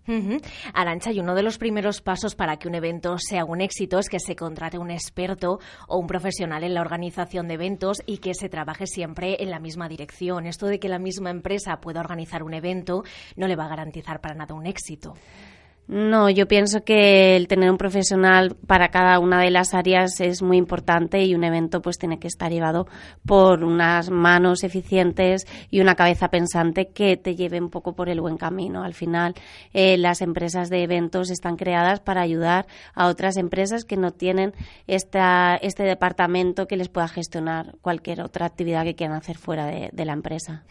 [0.73, 4.09] Arancha, y uno de los primeros pasos para que un evento sea un éxito es
[4.09, 8.33] que se contrate un experto o un profesional en la organización de eventos y que
[8.33, 10.47] se trabaje siempre en la misma dirección.
[10.47, 13.03] Esto de que la misma empresa pueda organizar un evento
[13.35, 15.13] no le va a garantizar para nada un éxito.
[15.87, 20.41] No, yo pienso que el tener un profesional para cada una de las áreas es
[20.41, 22.87] muy importante y un evento pues tiene que estar llevado
[23.25, 28.19] por unas manos eficientes y una cabeza pensante que te lleve un poco por el
[28.19, 28.83] buen camino.
[28.83, 29.35] Al final,
[29.73, 34.53] eh, las empresas de eventos están creadas para ayudar a otras empresas que no tienen
[34.87, 40.05] esta, este departamento que les pueda gestionar cualquier otra actividad que quieran hacer fuera de,
[40.05, 40.63] la empresa.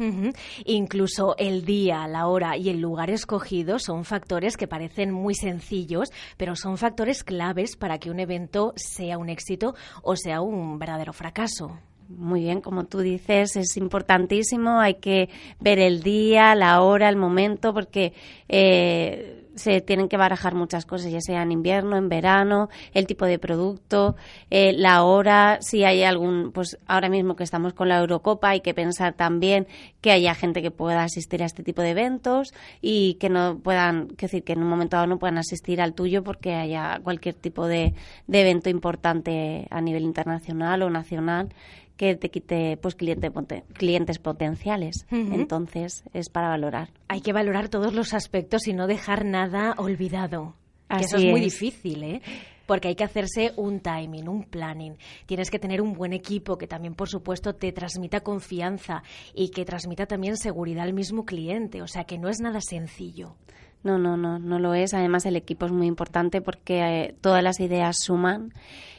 [0.65, 6.11] Incluso el día, la hora y el lugar escogido son factores que parecen muy sencillos,
[6.37, 11.13] pero son factores claves para que un evento sea un éxito o sea un verdadero
[11.13, 11.79] fracaso.
[12.09, 14.79] Muy bien, como tú dices, es importantísimo.
[14.79, 18.13] Hay que ver el día, la hora, el momento, porque
[18.49, 23.25] eh, se tienen que barajar muchas cosas, ya sea en invierno, en verano, el tipo
[23.27, 24.17] de producto,
[24.51, 28.61] eh, la hora, si hay algún, pues ahora mismo que estamos con la Eurocopa hay
[28.61, 29.67] que pensar también
[30.01, 34.09] que haya gente que pueda asistir a este tipo de eventos y que no puedan,
[34.09, 37.35] que decir, que en un momento dado no puedan asistir al tuyo porque haya cualquier
[37.35, 37.95] tipo de,
[38.27, 41.49] de evento importante a nivel internacional o nacional
[41.97, 43.31] que te quite pues cliente,
[43.73, 45.07] clientes potenciales.
[45.11, 46.91] Entonces es para valorar.
[47.09, 50.55] Hay que valorar todos los aspectos y no dejar nada olvidado.
[50.91, 52.23] eso es, muy difícil, ¿eh?
[52.67, 54.97] Porque hay que hacerse un timing, un planning.
[55.27, 59.03] Tienes que tener un buen equipo que también, por supuesto, te transmita confianza
[59.35, 61.83] y que transmita también seguridad al mismo cliente.
[61.83, 63.37] O sea que no es nada sencillo.
[63.85, 64.95] No, no, no, no lo es.
[64.95, 68.53] Además, el equipo es muy importante porque eh, todas las ideas suman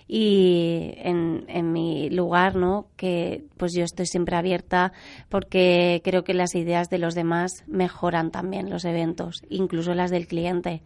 [0.07, 2.87] y en, en mi lugar, ¿no?
[2.95, 4.93] Que pues yo estoy siempre abierta
[5.27, 10.27] porque creo que las ideas de los demás mejoran también los eventos, incluso las del
[10.27, 10.83] cliente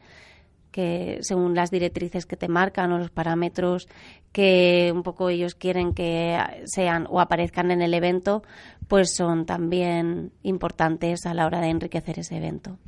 [0.72, 3.88] que según las directrices que te marcan o los parámetros
[4.32, 8.44] que un poco ellos quieren que sean o aparezcan en el evento,
[8.90, 12.80] pues son también importantes a la hora de enriquecer ese evento.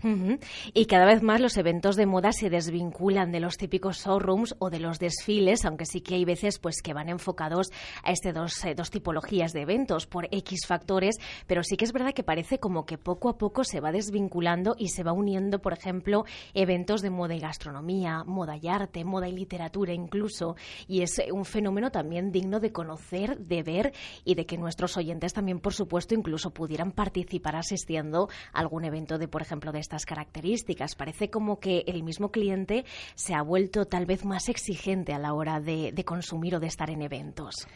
[0.74, 4.72] Y cada vez más los eventos de moda se desvinculan de los típicos showrooms o
[4.72, 7.70] de los desfiles, aunque sí que hay veces pues que van enfocados
[8.04, 11.94] a este dos, eh, dos tipologías de eventos por X factores, pero sí que es
[11.94, 15.60] verdad que parece como que poco a poco se va desvinculando y se va uniendo,
[15.60, 16.26] por ejemplo,
[16.56, 20.56] eventos de moda y gastronomía, moda y arte, moda y literatura incluso,
[20.88, 23.94] y es un fenómeno también digno de conocer, de ver
[24.26, 29.17] y de que nuestros oyentes también, por supuesto, incluso pudieran participar asistiendo a algún evento
[29.17, 30.96] de, por ejemplo, de estas características.
[30.96, 35.34] Parece como que el mismo cliente se ha vuelto tal vez más exigente a la
[35.34, 37.67] hora de, consumir o de estar en eventos.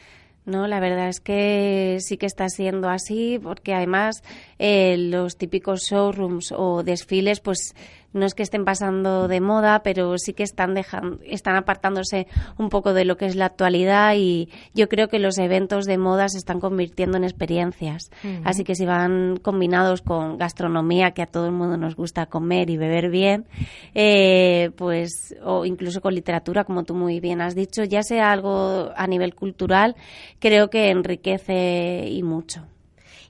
[0.46, 4.24] No, la verdad es que sí que está siendo así, porque además
[4.60, 7.74] eh, los típicos showrooms o desfiles, pues
[8.16, 12.70] no es que estén pasando de moda, pero sí que están dejando, están apartándose un
[12.70, 16.30] poco de lo que es la actualidad y yo creo que los eventos de moda
[16.30, 18.10] se están convirtiendo en experiencias.
[18.44, 22.70] Así que si van combinados con gastronomía, que a todo el mundo nos gusta comer
[22.70, 23.46] y beber bien,
[23.94, 28.92] eh, pues, o incluso con literatura, como tú muy bien has dicho, ya sea algo
[28.96, 29.96] a nivel cultural,
[30.40, 32.66] creo que enriquece y mucho.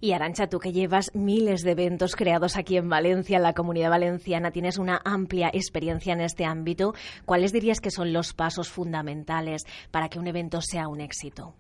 [0.02, 3.90] Y Arancha, tú que llevas miles de eventos creados aquí en Valencia, en la comunidad
[3.90, 6.94] valenciana, tienes una amplia experiencia en este ámbito.
[7.26, 11.56] ¿Cuáles dirías que son los pasos fundamentales para que un evento sea un éxito?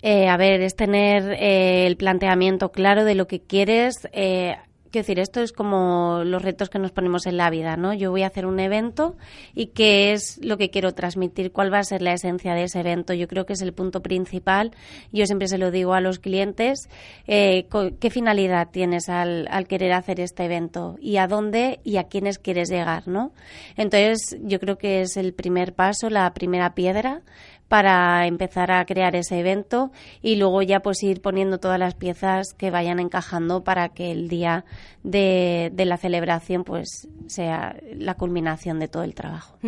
[0.00, 4.56] Eh, a ver, es tener eh, el planteamiento claro de lo que quieres, eh,
[4.98, 7.94] Quiero decir, esto es como los retos que nos ponemos en la vida, ¿no?
[7.94, 9.16] Yo voy a hacer un evento
[9.54, 12.80] y qué es lo que quiero transmitir, cuál va a ser la esencia de ese
[12.80, 13.14] evento.
[13.14, 14.72] Yo creo que es el punto principal.
[15.12, 16.88] Yo siempre se lo digo a los clientes,
[17.28, 17.68] eh,
[18.00, 22.40] qué finalidad tienes al, al, querer hacer este evento y a dónde y a quiénes
[22.40, 23.30] quieres llegar, ¿no?
[23.76, 27.22] Entonces, yo creo que es el primer paso, la primera piedra
[27.68, 32.54] para empezar a crear ese evento y luego ya pues ir poniendo todas las piezas
[32.56, 34.64] que vayan encajando para que el día
[35.02, 39.58] de, la celebración pues sea la culminación de todo el trabajo.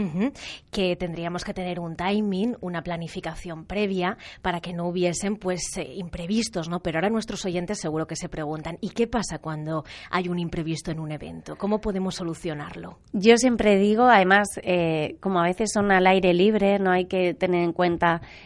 [0.71, 5.95] Que tendríamos que tener un timing, una planificación previa para que no hubiesen pues eh,
[5.97, 6.81] imprevistos, ¿no?
[6.81, 10.91] Pero ahora nuestros oyentes seguro que se preguntan ¿y qué pasa cuando hay un imprevisto
[10.91, 11.57] en un evento?
[11.57, 12.99] ¿Cómo podemos solucionarlo?
[13.13, 17.35] Yo siempre digo, además, eh, como a veces son al aire libre, no hay que
[17.35, 17.90] tener en cuenta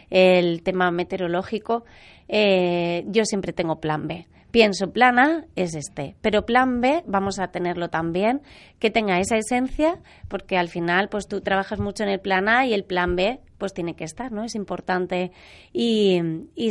[0.09, 1.85] el tema meteorológico,
[2.27, 4.27] eh, yo siempre tengo plan B.
[4.55, 8.41] Pienso, plan A es este, pero plan B vamos a tenerlo también,
[8.79, 12.65] que tenga esa esencia, porque al final pues tú trabajas mucho en el plan A
[12.65, 14.45] y el plan B pues tiene que estar, ¿no?
[14.45, 15.33] Es importante
[15.73, 16.21] y,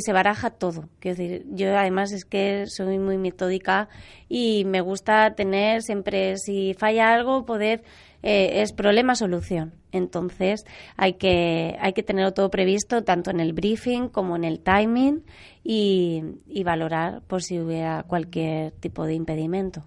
[0.01, 0.89] se baraja todo.
[1.51, 3.91] Yo además es que soy muy metódica
[4.31, 7.85] y me gusta tener siempre, si falla algo, poder
[8.23, 9.75] eh, es problema-solución.
[9.95, 10.67] Entonces
[10.97, 15.23] hay que, hay que tenerlo todo previsto tanto en el briefing como en el timing
[15.65, 16.23] y,
[16.63, 19.83] valorar por si hubiera cualquier tipo de impedimento.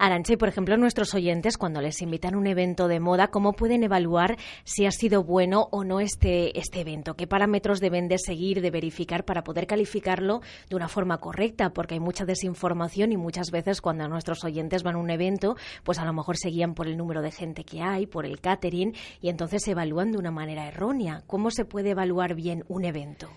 [0.00, 3.52] Arancha, y por ejemplo, nuestros oyentes, cuando les invitan a un evento de moda, ¿cómo
[3.52, 7.14] pueden evaluar si ha sido bueno o no este, este evento?
[7.14, 11.70] ¿Qué parámetros deben de seguir, de verificar para poder calificarlo de una forma correcta?
[11.70, 16.00] Porque hay mucha desinformación y muchas veces cuando nuestros oyentes van a un evento, pues
[16.00, 18.94] a lo mejor se guían por el número de gente que hay, por el catering,
[19.20, 21.22] y entonces se evalúan de una manera errónea.
[21.26, 23.28] ¿Cómo se puede evaluar bien un evento?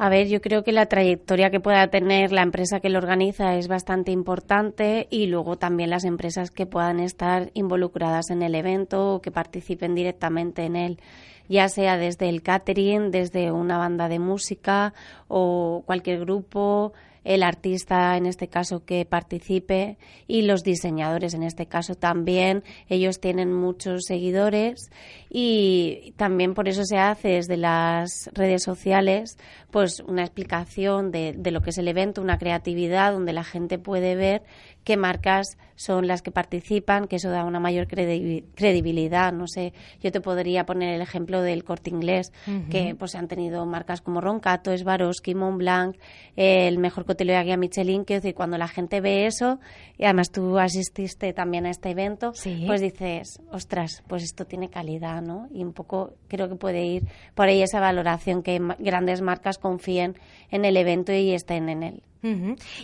[0.00, 3.56] A ver, yo creo que la trayectoria que pueda tener la empresa que lo organiza
[3.56, 9.14] es bastante importante y luego también las empresas que puedan estar involucradas en el evento
[9.14, 11.00] o que participen directamente en él,
[11.48, 14.94] ya sea desde el catering, desde una banda de música
[15.26, 16.92] o cualquier grupo,
[17.28, 22.64] el artista en este caso que participe y los diseñadores en este caso también.
[22.88, 24.90] Ellos tienen muchos seguidores
[25.28, 29.36] y también por eso se hace desde las redes sociales
[29.70, 33.78] pues una explicación de, de lo que es el evento, una creatividad donde la gente
[33.78, 34.42] puede ver
[34.84, 39.32] qué marcas son las que participan, que eso da una mayor credibilidad.
[39.32, 42.32] No sé, yo te podría poner el ejemplo del corte inglés,
[42.70, 45.96] que pues han tenido marcas como Roncato, Swarovski, Montblanc,
[46.36, 49.60] el mejor cotilleo de Michelin, que decir, cuando la gente ve eso,
[49.96, 52.32] y además tú asististe también a este evento,
[52.66, 55.48] pues dices, ostras, pues esto tiene calidad, ¿no?
[55.52, 57.04] Y un poco creo que puede ir
[57.34, 60.16] por ahí esa valoración, que grandes marcas confíen
[60.50, 62.02] en el evento y estén en él.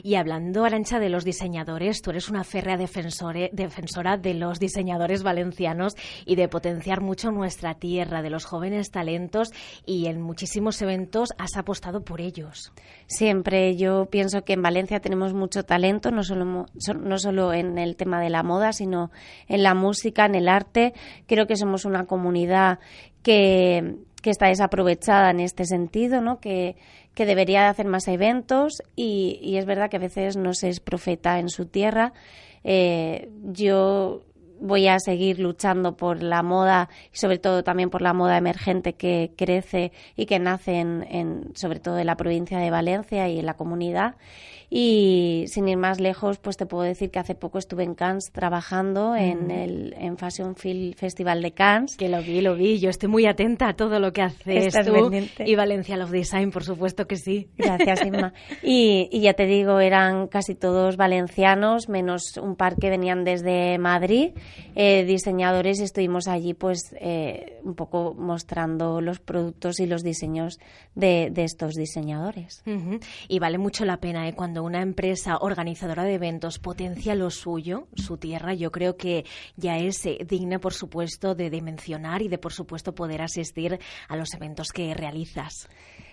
[0.02, 5.94] Y hablando, Arancha, de los diseñadores, tú eres una férrea defensora de los diseñadores valencianos
[6.24, 9.52] y de potenciar mucho nuestra tierra, de los jóvenes talentos
[9.86, 12.72] y en muchísimos eventos has apostado por ellos.
[13.06, 16.66] Siempre yo pienso que en Valencia tenemos mucho talento, no solo,
[17.00, 19.10] no solo en el tema de la moda, sino
[19.48, 20.94] en la música, en el arte.
[21.26, 22.78] Creo que somos una comunidad
[23.22, 26.40] que, que está desaprovechada en este sentido, ¿no?
[26.40, 26.76] que
[27.14, 31.38] que debería hacer más eventos y, es verdad que a veces no se es profeta
[31.38, 32.12] en su tierra.
[32.64, 34.22] Eh, yo
[34.60, 38.94] voy a seguir luchando por la moda y sobre todo también por la moda emergente
[38.94, 43.46] que crece y que nace en, sobre todo en la provincia de Valencia y en
[43.46, 44.16] la comunidad
[44.76, 48.32] y sin ir más lejos, pues te puedo decir que hace poco estuve en Cannes
[48.32, 51.96] trabajando en el en Fashion Film Festival de Cannes.
[51.96, 52.80] Que lo vi, lo vi.
[52.80, 55.12] Yo estoy muy atenta a todo lo que haces tú.
[55.46, 57.50] Y Valencia Love Design, por supuesto que sí.
[57.56, 58.32] Gracias, Inma.
[58.64, 63.78] y, y ya te digo, eran casi todos valencianos, menos un par que venían desde
[63.78, 64.32] Madrid,
[64.74, 65.78] eh, diseñadores.
[65.78, 70.58] Estuvimos allí, pues, eh, un poco mostrando los productos y los diseños
[70.96, 72.64] de, de estos diseñadores.
[73.28, 74.32] Y vale mucho la pena, ¿eh?
[74.34, 79.24] Cuando una empresa organizadora de eventos potencia lo suyo, su tierra, yo creo que
[79.56, 84.16] ya es eh, digna, por supuesto, de, mencionar y de, por supuesto, poder asistir a
[84.16, 85.68] los eventos que realizas.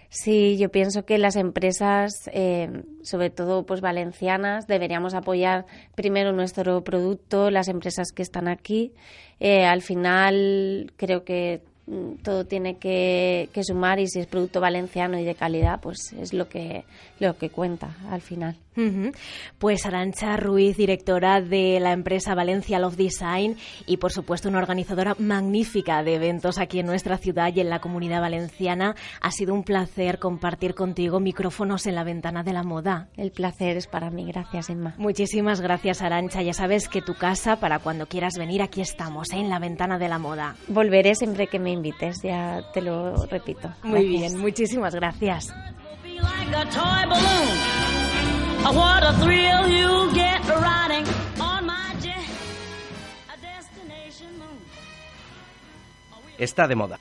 [0.10, 6.84] Sí, yo pienso que las empresas, eh, sobre todo pues valencianas, deberíamos apoyar primero nuestro
[6.84, 8.94] producto, las empresas que están aquí.
[9.40, 11.64] Eh, al final creo que
[12.24, 16.48] todo tiene que, sumar y si es producto valenciano y de calidad, pues es lo
[16.48, 16.84] que,
[17.20, 18.56] lo que cuenta al final.
[19.58, 25.16] Pues Arancha Ruiz, directora de la empresa Valencia Love Design y por supuesto una organizadora
[25.20, 28.96] magnífica de eventos aquí en nuestra ciudad y en la comunidad valenciana.
[29.22, 33.10] Ha sido un placer compartir contigo micrófonos en la ventana de la moda.
[33.18, 34.96] El placer es para mí, gracias Emma.
[34.98, 36.42] Muchísimas gracias Arancha.
[36.42, 39.38] Ya sabes que tu casa para cuando quieras venir aquí estamos, ¿eh?
[39.38, 40.56] en la ventana de la moda.
[40.68, 43.70] Volveré siempre que me invites, ya te lo repito.
[43.84, 45.54] Muy bien, muchísimas gracias.
[56.38, 57.00] Está de moda.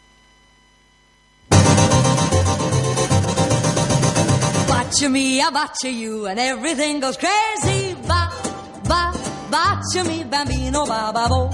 [4.69, 7.95] Botcha me, I botcha you, and everything goes crazy.
[8.07, 8.31] Ba,
[8.87, 9.13] ba,
[9.51, 11.51] botcha me, bambino, ba, ba, bo,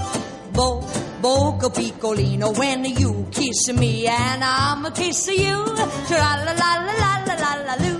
[0.51, 0.83] bo.
[1.21, 5.65] Boca piccolino when you kiss me and I'm a kiss you.
[6.07, 7.99] Tra la la la la la la la loo.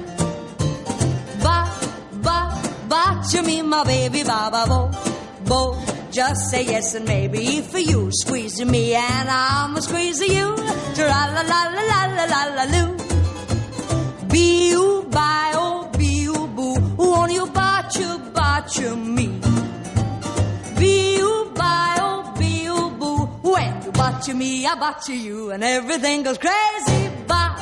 [1.42, 1.68] Ba
[2.22, 2.38] ba
[2.90, 4.92] ba to me, my baby, ba ba bo
[5.46, 5.78] bo.
[6.12, 8.10] Just say yes and maybe for you.
[8.12, 10.56] Squeeze me and I'm a squeeze you.
[10.96, 11.06] Tra
[11.36, 12.98] la la la la la la la loo.
[14.32, 16.76] Be you by oh be you boo.
[16.98, 19.28] Won't you botcha botcha me?
[19.40, 23.26] bought you by oh be you boo.
[23.52, 27.10] When you bachu me, I bought you and everything goes crazy.
[27.28, 27.57] Bye, bye.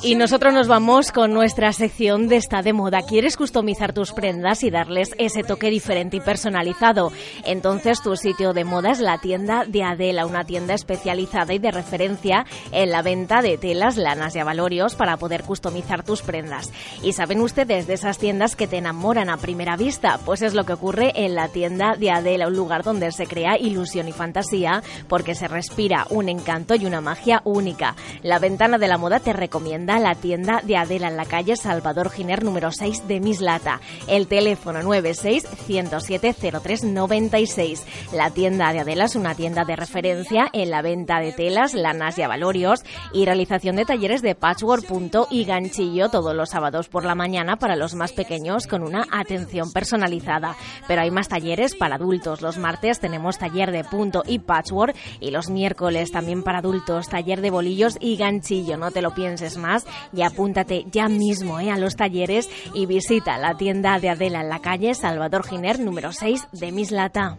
[0.00, 3.00] Y nosotros nos vamos con nuestra sección de Está de Moda.
[3.02, 7.10] ¿Quieres customizar tus prendas y darles ese toque diferente y personalizado?
[7.44, 11.72] Entonces tu sitio de moda es la tienda de Adela, una tienda especializada y de
[11.72, 16.72] referencia en la venta de telas, lanas y avalorios para poder customizar tus prendas.
[17.02, 20.20] ¿Y saben ustedes de esas tiendas que te enamoran a primera vista?
[20.24, 23.58] Pues es lo que ocurre en la tienda de Adela, un lugar donde se crea
[23.58, 27.96] ilusión y fantasía porque se respira un encanto y una magia única.
[28.22, 32.10] La ventana de la moda te recomienda la tienda de Adela en la calle Salvador
[32.10, 33.80] Giner número 6 de Mislata.
[34.06, 37.86] El teléfono 96 107 0396.
[38.12, 42.18] La tienda de Adela es una tienda de referencia en la venta de telas, lanas
[42.18, 42.84] y avalorios
[43.14, 47.56] y realización de talleres de patchwork, punto y ganchillo todos los sábados por la mañana
[47.56, 50.54] para los más pequeños con una atención personalizada.
[50.86, 52.42] Pero hay más talleres para adultos.
[52.42, 57.40] Los martes tenemos taller de punto y patchwork y los miércoles también para adultos taller
[57.40, 58.76] de bolillos y ganchillo.
[58.76, 59.77] No te lo pienses más
[60.12, 61.70] y apúntate ya mismo ¿eh?
[61.70, 66.12] a los talleres y visita la tienda de Adela en la calle Salvador Giner número
[66.12, 67.38] 6 de Mislata.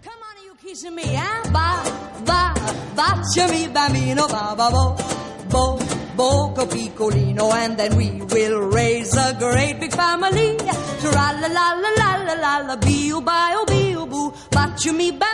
[6.20, 10.58] Boca Piccolino, and then we will raise a great big family.
[11.00, 12.76] Tra la la la la la la la,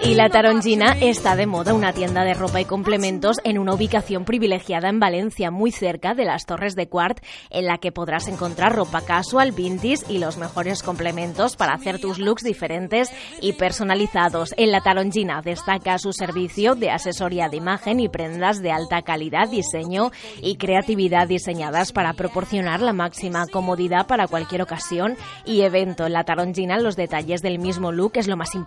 [0.01, 4.25] Y la Tarongina está de moda, una tienda de ropa y complementos en una ubicación
[4.25, 7.19] privilegiada en Valencia, muy cerca de las Torres de Quart,
[7.49, 12.19] en la que podrás encontrar ropa casual, vintage y los mejores complementos para hacer tus
[12.19, 13.09] looks diferentes
[13.41, 14.53] y personalizados.
[14.57, 19.49] En la Tarongina destaca su servicio de asesoría de imagen y prendas de alta calidad,
[19.49, 20.11] diseño
[20.41, 25.15] y creatividad diseñadas para proporcionar la máxima comodidad para cualquier ocasión
[25.45, 26.05] y evento.
[26.05, 28.64] En la Tarongina los detalles del mismo look es lo más importante.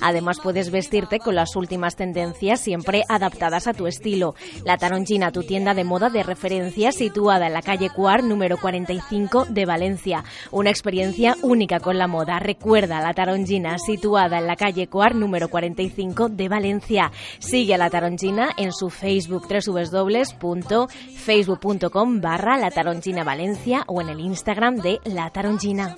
[0.00, 4.34] Además puedes vestirte con las últimas tendencias siempre adaptadas a tu estilo.
[4.64, 9.46] La Tarongina, tu tienda de moda de referencia situada en la calle Cuar número 45
[9.48, 10.24] de Valencia.
[10.50, 12.38] Una experiencia única con la moda.
[12.38, 17.12] Recuerda la Tarongina situada en la calle Cuar número 45 de Valencia.
[17.38, 24.20] Sigue a la Tarongina en su Facebook www.facebook.com barra la Tarongina Valencia o en el
[24.20, 25.96] Instagram de la Tarongina.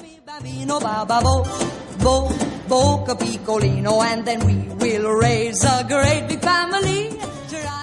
[2.74, 7.23] Boca Piccolino, and then we will raise a great big family.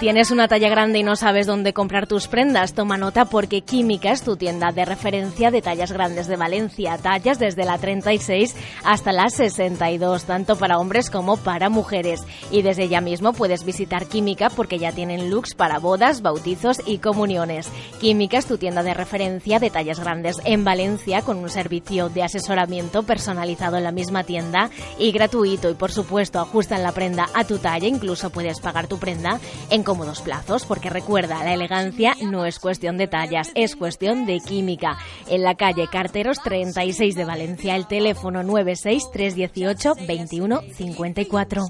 [0.01, 2.73] ¿Tienes una talla grande y no sabes dónde comprar tus prendas?
[2.73, 7.37] Toma nota porque Química es tu tienda de referencia de tallas grandes de Valencia, tallas
[7.37, 12.23] desde la 36 hasta la 62, tanto para hombres como para mujeres.
[12.49, 16.97] Y desde ya mismo puedes visitar Química porque ya tienen looks para bodas, bautizos y
[16.97, 17.69] comuniones.
[17.99, 22.23] Química es tu tienda de referencia de tallas grandes en Valencia con un servicio de
[22.23, 27.43] asesoramiento personalizado en la misma tienda y gratuito y por supuesto ajustan la prenda a
[27.43, 29.39] tu talla, incluso puedes pagar tu prenda
[29.69, 34.39] en cómodos plazos, porque recuerda, la elegancia no es cuestión de tallas, es cuestión de
[34.39, 34.97] química.
[35.27, 41.65] En la calle Carteros 36 de Valencia, el teléfono 96318 2154.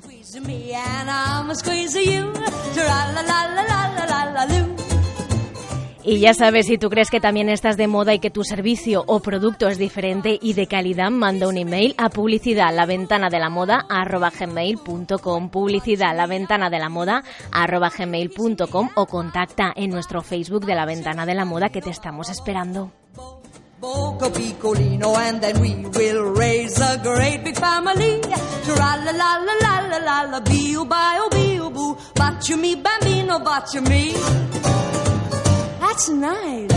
[6.03, 9.03] Y ya sabes, si tú crees que también estás de moda y que tu servicio
[9.05, 12.87] o producto es diferente y de calidad, manda un email a publicidad la
[18.95, 22.91] o contacta en nuestro Facebook de la ventana de la moda que te estamos esperando.
[35.91, 36.71] That's nice.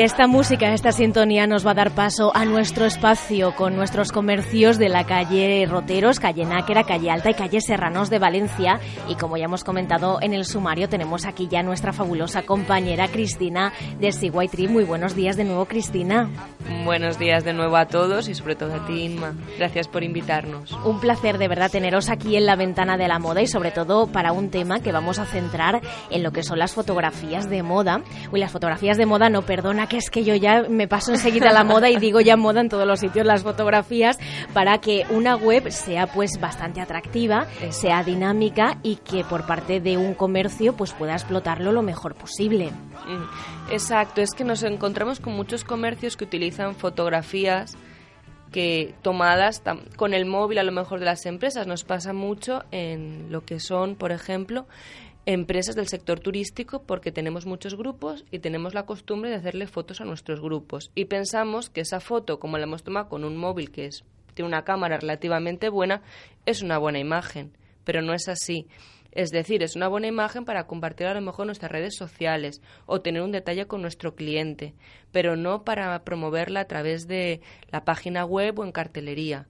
[0.02, 4.12] Y esta música, esta sintonía nos va a dar paso a nuestro espacio con nuestros
[4.12, 8.80] comercios de la calle Roteros, calle Náquera, calle Alta y calle Serranos de Valencia.
[9.08, 13.74] Y como ya hemos comentado en el sumario, tenemos aquí ya nuestra fabulosa compañera Cristina
[14.00, 14.50] de Seaway.
[14.70, 16.32] Muy buenos días de nuevo, Cristina.
[16.84, 19.36] Buenos días de nuevo a todos y sobre todo a ti, Inma.
[19.60, 20.72] Gracias por invitarnos.
[20.84, 24.08] Un placer de verdad teneros aquí en la ventana de la moda y sobre todo
[24.08, 25.80] para un tema que vamos a centrar
[26.10, 28.02] en lo que son las fotografías de moda.
[28.32, 31.52] Uy, las fotografías de moda, no perdona que es que yo ya me paso enseguida
[31.52, 34.18] la moda y digo ya moda en todos los sitios las fotografías
[34.54, 39.98] para que una web sea pues bastante atractiva, sea dinámica y que por parte de
[39.98, 42.72] un comercio pues pueda explotarlo lo mejor posible.
[42.72, 47.76] Mm, exacto, es que nos encontramos con muchos comercios que utilizan fotografías
[48.54, 49.62] que tomadas
[49.98, 51.68] con el móvil a lo mejor de las empresas.
[51.68, 54.68] Nos pasa mucho en lo que son, por ejemplo,
[55.26, 60.02] empresas del sector turístico porque tenemos muchos grupos y tenemos la costumbre de hacerle fotos
[60.02, 60.92] a nuestros grupos.
[60.96, 64.04] Y pensamos que esa foto como la hemos tomado con un móvil que es
[64.34, 66.02] tiene una cámara relativamente buena
[66.46, 67.52] es una buena imagen.
[67.84, 68.68] Pero no es así.
[69.12, 73.02] Es decir, es una buena imagen para compartir a lo mejor nuestras redes sociales o
[73.02, 74.74] tener un detalle con nuestro cliente,
[75.12, 77.42] pero no para promoverla a través de
[77.72, 79.48] la página web o en cartelería.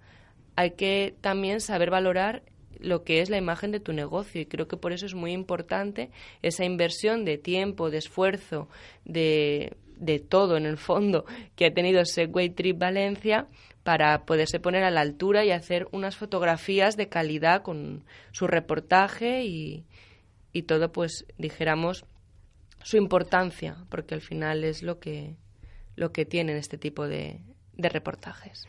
[0.56, 2.42] Hay que también saber valorar
[2.82, 4.42] lo que es la imagen de tu negocio.
[4.42, 6.10] Y creo que por eso es muy importante
[6.42, 8.68] esa inversión de tiempo, de esfuerzo,
[9.06, 11.26] de, de todo en el fondo
[11.56, 13.48] que ha tenido Segway Trip Valencia
[13.84, 19.44] para poderse poner a la altura y hacer unas fotografías de calidad con su reportaje
[19.44, 19.86] y,
[20.54, 22.06] y todo pues dijéramos
[22.84, 25.36] su importancia porque al final es lo que
[25.96, 27.42] lo que tienen este tipo de,
[27.78, 28.64] de reportajes.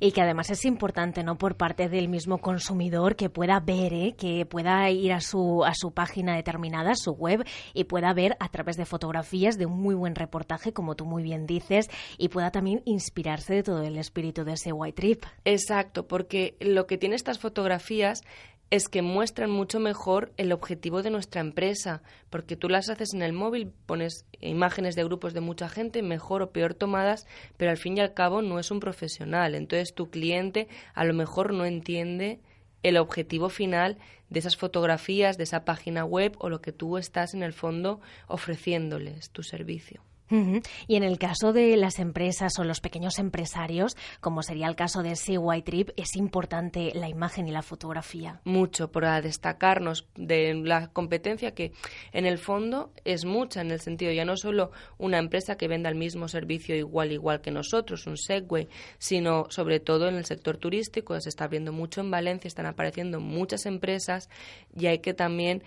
[0.00, 1.38] Y que además es importante, ¿no?
[1.38, 4.14] Por parte del mismo consumidor que pueda ver, ¿eh?
[4.16, 8.48] que pueda ir a su, a su página determinada, su web, y pueda ver a
[8.48, 12.50] través de fotografías de un muy buen reportaje, como tú muy bien dices, y pueda
[12.50, 15.24] también inspirarse de todo el espíritu de ese white trip.
[15.44, 18.22] Exacto, porque lo que tiene estas fotografías
[18.70, 23.22] es que muestran mucho mejor el objetivo de nuestra empresa, porque tú las haces en
[23.22, 27.76] el móvil, pones imágenes de grupos de mucha gente, mejor o peor tomadas, pero al
[27.76, 29.54] fin y al cabo no es un profesional.
[29.54, 32.40] Entonces tu cliente a lo mejor no entiende
[32.82, 33.98] el objetivo final
[34.30, 38.00] de esas fotografías, de esa página web o lo que tú estás en el fondo
[38.26, 40.02] ofreciéndoles tu servicio.
[40.30, 45.02] Y en el caso de las empresas o los pequeños empresarios, como sería el caso
[45.02, 48.40] de CY Trip, es importante la imagen y la fotografía.
[48.44, 51.72] Mucho, para destacarnos de la competencia que
[52.12, 55.88] en el fondo es mucha, en el sentido ya no solo una empresa que venda
[55.88, 58.68] el mismo servicio igual igual que nosotros, un Segway,
[58.98, 63.20] sino sobre todo en el sector turístico, se está abriendo mucho en Valencia, están apareciendo
[63.20, 64.28] muchas empresas
[64.74, 65.62] y hay que también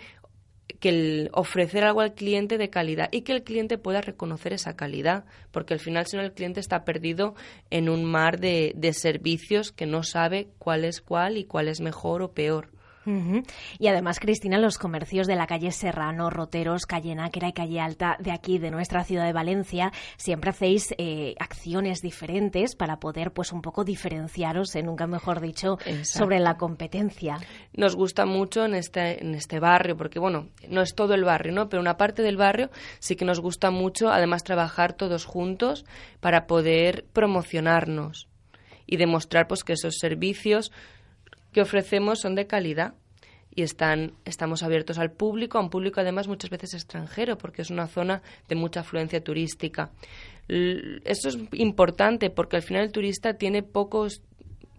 [0.79, 4.75] que el ofrecer algo al cliente de calidad y que el cliente pueda reconocer esa
[4.75, 7.35] calidad, porque al final si no el cliente está perdido
[7.69, 11.81] en un mar de, de servicios que no sabe cuál es cuál y cuál es
[11.81, 12.69] mejor o peor.
[13.79, 18.17] Y además, Cristina, los comercios de la calle Serrano, Roteros, calle Náquera y calle Alta
[18.19, 23.51] de aquí, de nuestra ciudad de Valencia, siempre hacéis eh, acciones diferentes para poder, pues,
[23.51, 27.37] un poco diferenciaros, en nunca mejor dicho, sobre la competencia.
[27.73, 31.53] Nos gusta mucho en este, en este barrio, porque, bueno, no es todo el barrio,
[31.53, 31.69] ¿no?
[31.69, 35.85] Pero una parte del barrio sí que nos gusta mucho, además, trabajar todos juntos
[36.19, 38.27] para poder promocionarnos
[38.85, 40.71] y demostrar, pues, que esos servicios
[41.51, 42.93] que ofrecemos son de calidad
[43.59, 47.69] y están, estamos abiertos al público, a un público además muchas veces extranjero, porque es
[47.69, 49.91] una zona de mucha afluencia turística.
[50.47, 54.21] Esto es importante porque al final el turista tiene pocos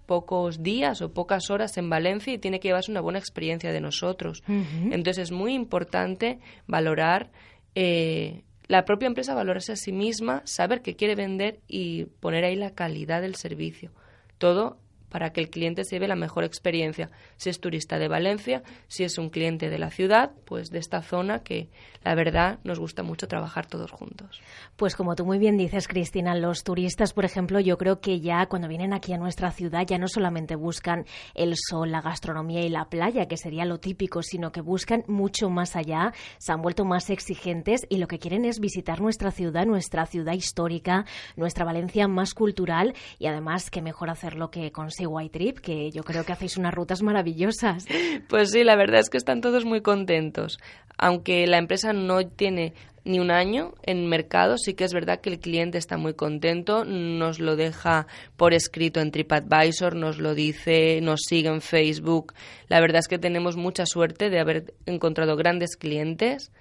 [0.07, 3.81] pocos días o pocas horas en Valencia y tiene que llevarse una buena experiencia de
[3.83, 4.43] nosotros.
[4.49, 7.31] Entonces es muy importante valorar
[7.75, 12.57] eh, la propia empresa valorarse a sí misma, saber qué quiere vender y poner ahí
[12.57, 13.93] la calidad del servicio.
[14.39, 14.79] Todo
[15.11, 17.11] para que el cliente se lleve la mejor experiencia.
[17.37, 21.03] Si es turista de Valencia, si es un cliente de la ciudad, pues de esta
[21.03, 21.69] zona que
[22.03, 24.41] la verdad nos gusta mucho trabajar todos juntos.
[24.77, 28.47] Pues como tú muy bien dices, Cristina, los turistas, por ejemplo, yo creo que ya
[28.47, 31.05] cuando vienen aquí a nuestra ciudad ya no solamente buscan
[31.35, 35.51] el sol, la gastronomía y la playa, que sería lo típico, sino que buscan mucho
[35.51, 39.67] más allá, se han vuelto más exigentes y lo que quieren es visitar nuestra ciudad,
[39.67, 41.05] nuestra ciudad histórica,
[41.37, 46.03] nuestra Valencia más cultural y además que mejor hacerlo que con White Trip, que yo
[46.03, 47.87] creo que hacéis unas rutas maravillosas.
[48.29, 50.59] Pues sí, la verdad es que están todos muy contentos.
[50.97, 52.75] Aunque la empresa no tiene
[53.05, 56.85] ni un año en mercado, sí que es verdad que el cliente está muy contento,
[56.85, 62.35] nos lo deja por escrito en TripAdvisor, nos lo dice, nos sigue en Facebook.
[62.69, 66.53] La verdad es que tenemos mucha suerte de haber encontrado grandes clientes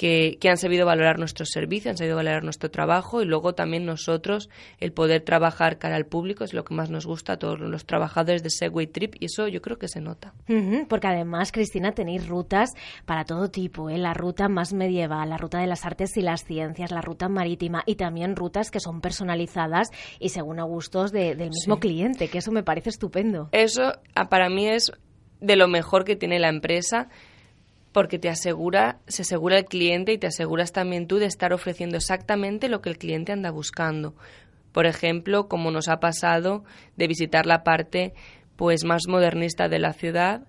[0.00, 4.48] que, han sabido valorar nuestro servicio, han sabido valorar nuestro trabajo y luego también nosotros
[4.78, 7.84] el poder trabajar cara al público es lo que más nos gusta a todos los
[7.84, 10.32] trabajadores de Segway Trip y eso yo creo que se nota.
[10.88, 12.70] porque además, Cristina, tenéis rutas
[13.04, 13.98] para todo tipo, ¿eh?
[13.98, 17.82] la ruta más medieval, la ruta de las artes y las ciencias, la ruta marítima
[17.84, 19.88] y también rutas que son personalizadas
[20.18, 23.50] y según a gustos del mismo cliente, que eso me parece estupendo.
[23.52, 24.92] Eso ah, para mí es
[25.40, 27.10] de lo mejor que tiene la empresa
[27.92, 31.96] porque te asegura, se asegura el cliente y te aseguras también tú de estar ofreciendo
[31.96, 34.14] exactamente lo que el cliente anda buscando.
[34.72, 36.64] Por ejemplo, como nos ha pasado
[36.96, 38.14] de visitar la parte
[38.56, 40.42] pues más modernista de la ciudad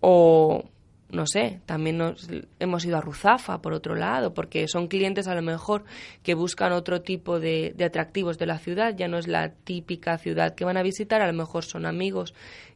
[0.00, 0.64] o
[1.10, 2.26] no sé, también nos,
[2.58, 5.84] hemos ido a Ruzafa, por otro lado, porque son clientes a lo mejor
[6.22, 10.16] que buscan otro tipo de, de, atractivos de la ciudad, ya no es la típica
[10.16, 12.32] ciudad que van a visitar, a lo mejor son amigos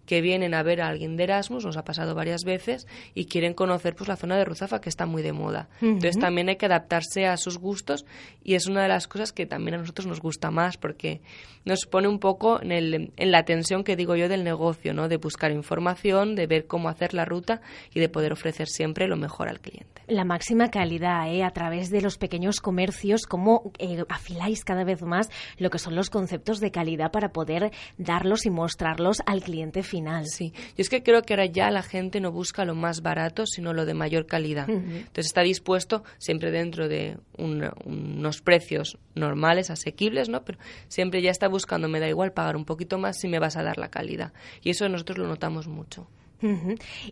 [0.07, 3.55] que vienen a ver a alguien de Erasmus, nos ha pasado varias veces, y quieren
[3.55, 5.69] conocer pues la zona de Ruzafa que está muy de moda.
[5.83, 8.07] Entonces también hay que adaptarse a sus gustos
[8.43, 11.21] y es una de las cosas que también a nosotros nos gusta más porque
[11.65, 15.09] nos pone un poco en, el, en la tensión que digo yo del negocio, ¿no?
[15.09, 17.61] De buscar información, de ver cómo hacer la ruta
[17.93, 20.03] y de poder ofrecer siempre lo mejor al cliente.
[20.07, 21.43] La máxima calidad, ¿eh?
[21.43, 25.29] A través de los pequeños comercios, cómo eh, afiláis cada vez más
[25.59, 29.96] lo que son los conceptos de calidad para poder darlos y mostrarlos al cliente final
[30.27, 33.47] Sí, yo es que creo que ahora ya la gente no busca lo más barato,
[33.47, 34.69] sino lo de mayor calidad.
[34.69, 40.45] Entonces está dispuesto, siempre dentro de unos precios normales, asequibles, ¿no?
[40.45, 43.57] Pero siempre ya está buscando, me da igual pagar un poquito más si me vas
[43.57, 44.33] a dar la calidad.
[44.63, 46.07] Y eso nosotros lo notamos mucho.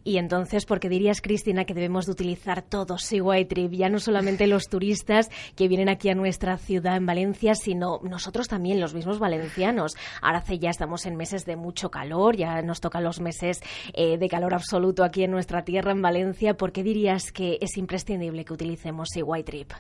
[0.05, 3.73] Y entonces, ¿por qué dirías, Cristina, que debemos de utilizar todos Seaway Trip?
[3.73, 8.49] Ya no solamente los turistas que vienen aquí a nuestra ciudad en Valencia, sino nosotros
[8.49, 9.97] también, los mismos valencianos.
[10.21, 13.61] Ahora hace ya estamos en meses de mucho calor, ya nos tocan los meses
[13.95, 16.57] eh, de calor absoluto aquí en nuestra tierra, en Valencia.
[16.57, 19.73] ¿Por qué dirías que es imprescindible que utilicemos Seaway Trip?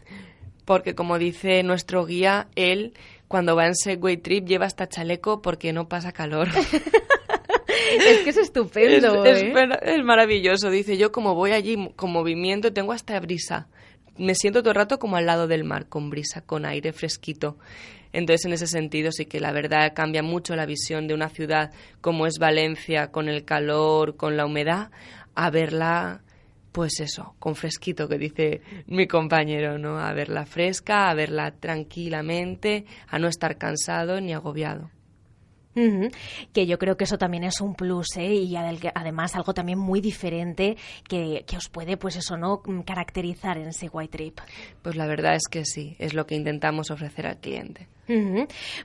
[0.64, 2.95] Porque, como dice nuestro guía, él,
[3.28, 6.49] cuando va en Segway Trip, lleva hasta chaleco porque no pasa calor.
[7.93, 9.24] es que es estupendo.
[9.24, 9.53] Es, ¿eh?
[9.82, 10.70] es, maravilloso.
[10.70, 13.68] Dice, yo como voy allí con movimiento tengo hasta brisa.
[14.16, 17.57] Me siento todo el rato como al lado del mar, con brisa, con aire fresquito.
[18.12, 21.72] Entonces, en ese sentido, sí que la verdad cambia mucho la visión de una ciudad
[22.01, 24.93] como es Valencia, con el calor, con la humedad,
[25.35, 26.22] a verla,
[26.70, 29.99] pues eso, con fresquito, que dice mi compañero, ¿no?
[29.99, 34.91] A verla fresca, a verla tranquilamente, a no estar cansado ni agobiado.
[36.53, 38.35] Que yo creo que eso también es un plus, ¿eh?
[38.35, 40.77] Y además algo también muy diferente
[41.09, 42.62] que, que, os puede, pues eso, ¿no?
[42.85, 44.41] Caracterizar en ese White Trip.
[44.83, 47.89] Pues la verdad es que sí, es lo que intentamos ofrecer al cliente.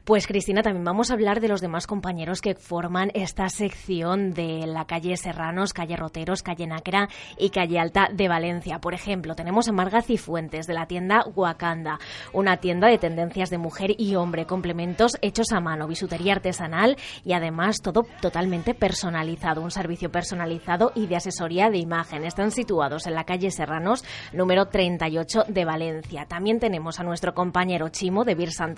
[0.05, 4.65] Pues Cristina, también vamos a hablar de los demás compañeros que forman esta sección de
[4.65, 8.80] la calle Serranos, calle Roteros, calle Náquera y calle Alta de Valencia.
[8.80, 11.99] Por ejemplo, tenemos a Marga Cifuentes de la tienda Wakanda,
[12.34, 17.34] una tienda de tendencias de mujer y hombre, complementos hechos a mano, bisutería artesanal y
[17.34, 22.24] además todo totalmente personalizado, un servicio personalizado y de asesoría de imagen.
[22.24, 24.03] Están situados en la calle Serranos,
[24.34, 26.26] número 38 de Valencia.
[26.26, 28.76] También tenemos a nuestro compañero Chimo de Birsan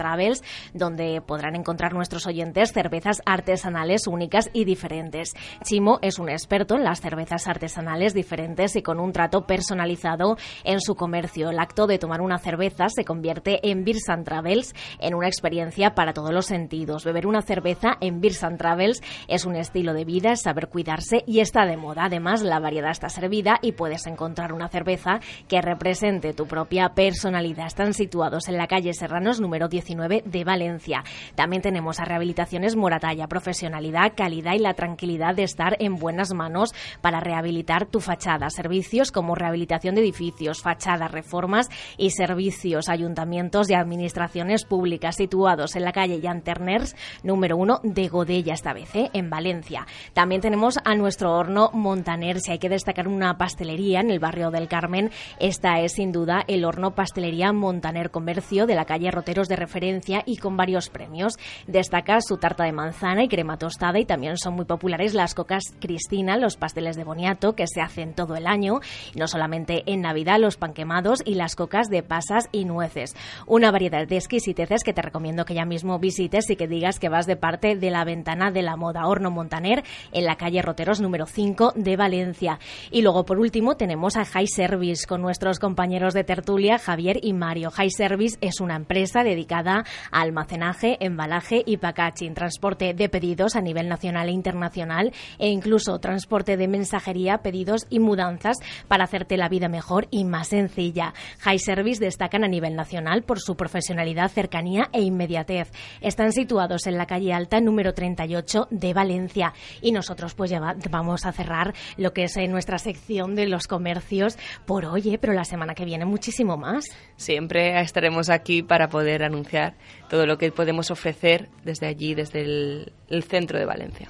[0.73, 5.33] Donde podrán encontrar nuestros oyentes cervezas artesanales únicas y diferentes.
[5.63, 10.79] Chimo es un experto en las cervezas artesanales diferentes y con un trato personalizado en
[10.79, 11.49] su comercio.
[11.49, 16.13] El acto de tomar una cerveza se convierte en Beers Travels en una experiencia para
[16.13, 17.05] todos los sentidos.
[17.05, 21.39] Beber una cerveza en Beers Travels es un estilo de vida, es saber cuidarse y
[21.39, 22.05] está de moda.
[22.05, 27.67] Además, la variedad está servida y puedes encontrar una cerveza que represente tu propia personalidad.
[27.67, 31.03] Están situados en la calle Serranos número 19 9 de Valencia.
[31.35, 36.73] También tenemos a Rehabilitaciones Moratalla, profesionalidad, calidad y la tranquilidad de estar en buenas manos
[37.01, 38.49] para rehabilitar tu fachada.
[38.49, 45.83] Servicios como rehabilitación de edificios, fachadas, reformas y servicios, ayuntamientos y administraciones públicas situados en
[45.83, 49.09] la calle Terners, número 1 de Godella, esta vez, ¿eh?
[49.13, 49.85] en Valencia.
[50.13, 52.39] También tenemos a nuestro horno Montaner.
[52.39, 56.43] Si hay que destacar una pastelería en el barrio del Carmen, esta es sin duda
[56.47, 61.37] el horno Pastelería Montaner Comercio de la calle Roteros de referencia y con varios premios.
[61.67, 65.63] Destaca su tarta de manzana y crema tostada y también son muy populares las cocas
[65.79, 68.79] Cristina, los pasteles de boniato que se hacen todo el año,
[69.15, 73.15] no solamente en Navidad, los panquemados y las cocas de pasas y nueces.
[73.47, 77.09] Una variedad de exquisiteces que te recomiendo que ya mismo visites y que digas que
[77.09, 81.01] vas de parte de la ventana de la moda Horno Montaner en la calle Roteros
[81.01, 82.59] número 5 de Valencia.
[82.91, 87.33] Y luego, por último, tenemos a High Service con nuestros compañeros de tertulia, Javier y
[87.33, 87.71] Mario.
[87.71, 93.87] High Service es una empresa dedicada almacenaje, embalaje y packaging, transporte de pedidos a nivel
[93.87, 99.69] nacional e internacional e incluso transporte de mensajería, pedidos y mudanzas para hacerte la vida
[99.69, 101.13] mejor y más sencilla.
[101.39, 105.71] High Service destacan a nivel nacional por su profesionalidad, cercanía e inmediatez.
[106.01, 111.25] Están situados en la calle Alta número 38 de Valencia y nosotros pues ya vamos
[111.25, 115.17] a cerrar lo que es eh, nuestra sección de los comercios por hoy, ¿eh?
[115.19, 116.85] pero la semana que viene muchísimo más.
[117.15, 119.75] Siempre estaremos aquí para poder anunciar
[120.11, 122.91] todo lo que podemos ofrecer desde allí, desde el,
[123.29, 124.07] centro de Valencia.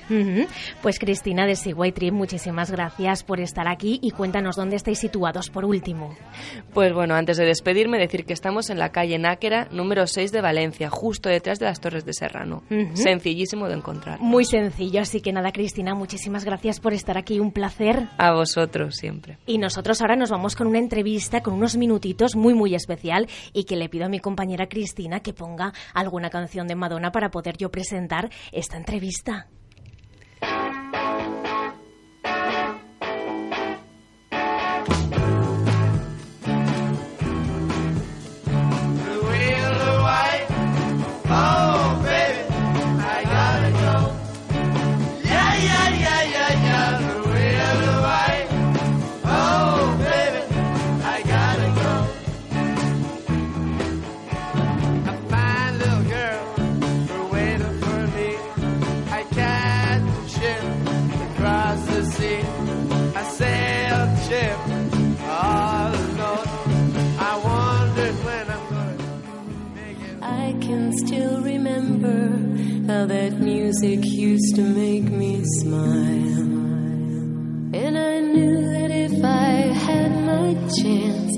[0.82, 5.50] Pues Cristina de Seaway Trip, muchísimas gracias por estar aquí y cuéntanos dónde estáis situados
[5.50, 6.16] por último.
[6.74, 10.42] Pues bueno, antes de despedirme, decir que estamos en la calle Náquera, número 6 de
[10.42, 12.64] Valencia, justo detrás de las Torres de Serrano.
[12.94, 14.20] Sencillísimo de encontrar.
[14.20, 18.08] Muy sencillo, así que nada, Cristina, muchísimas gracias por estar aquí, un placer.
[18.18, 19.38] A vosotros siempre.
[19.46, 23.66] Y nosotros ahora nos vamos con una entrevista, con unos minutitos muy, muy especial y
[23.66, 27.58] que le pido a mi compañera Cristina que ponga alguna canción de Madonna para poder
[27.58, 29.48] yo presentar esta entrevista.
[72.92, 76.52] That music used to make me smile.
[77.74, 79.52] And I knew that if I
[79.86, 81.32] had my chance,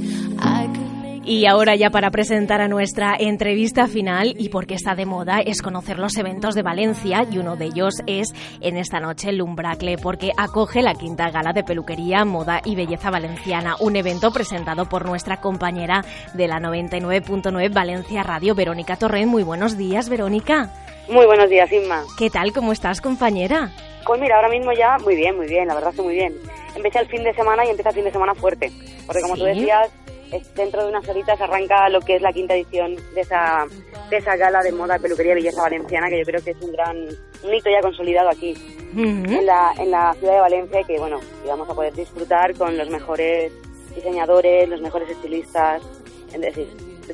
[1.25, 5.61] Y ahora ya para presentar a nuestra entrevista final y porque está de moda es
[5.61, 9.97] conocer los eventos de Valencia y uno de ellos es en esta noche el Umbracle
[9.97, 15.05] porque acoge la quinta gala de peluquería, moda y belleza valenciana, un evento presentado por
[15.05, 19.31] nuestra compañera de la 99.9 Valencia Radio, Verónica Torrent.
[19.31, 20.71] Muy buenos días, Verónica.
[21.09, 22.03] Muy buenos días, Inma.
[22.17, 22.53] ¿Qué tal?
[22.53, 23.71] ¿Cómo estás, compañera?
[24.05, 26.33] Pues mira, ahora mismo ya muy bien, muy bien, la verdad que muy bien.
[26.75, 28.71] Empecé el fin de semana y empieza el fin de semana fuerte,
[29.05, 29.89] porque como tú decías,
[30.55, 33.65] dentro de unas horitas arranca lo que es la quinta edición de esa,
[34.09, 36.97] de esa gala de moda, peluquería belleza valenciana, que yo creo que es un gran
[37.43, 38.55] un hito ya consolidado aquí
[38.95, 42.77] en, la, en la ciudad de Valencia y que, bueno, vamos a poder disfrutar con
[42.77, 43.51] los mejores
[43.93, 45.81] diseñadores, los mejores estilistas,
[46.33, 46.67] es decir,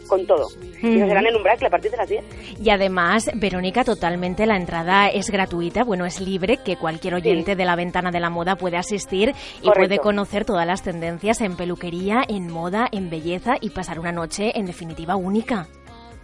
[0.08, 0.48] con todo.
[0.82, 2.24] Y nos serán en Umbracle a partir de las 10.
[2.62, 7.66] Y además, Verónica, totalmente la entrada es gratuita, bueno, es libre, que cualquier oyente de
[7.66, 12.24] la ventana de la moda puede asistir y puede conocer todas las tendencias en peluquería,
[12.28, 15.68] en moda, en belleza y pasar una noche, en definitiva, única.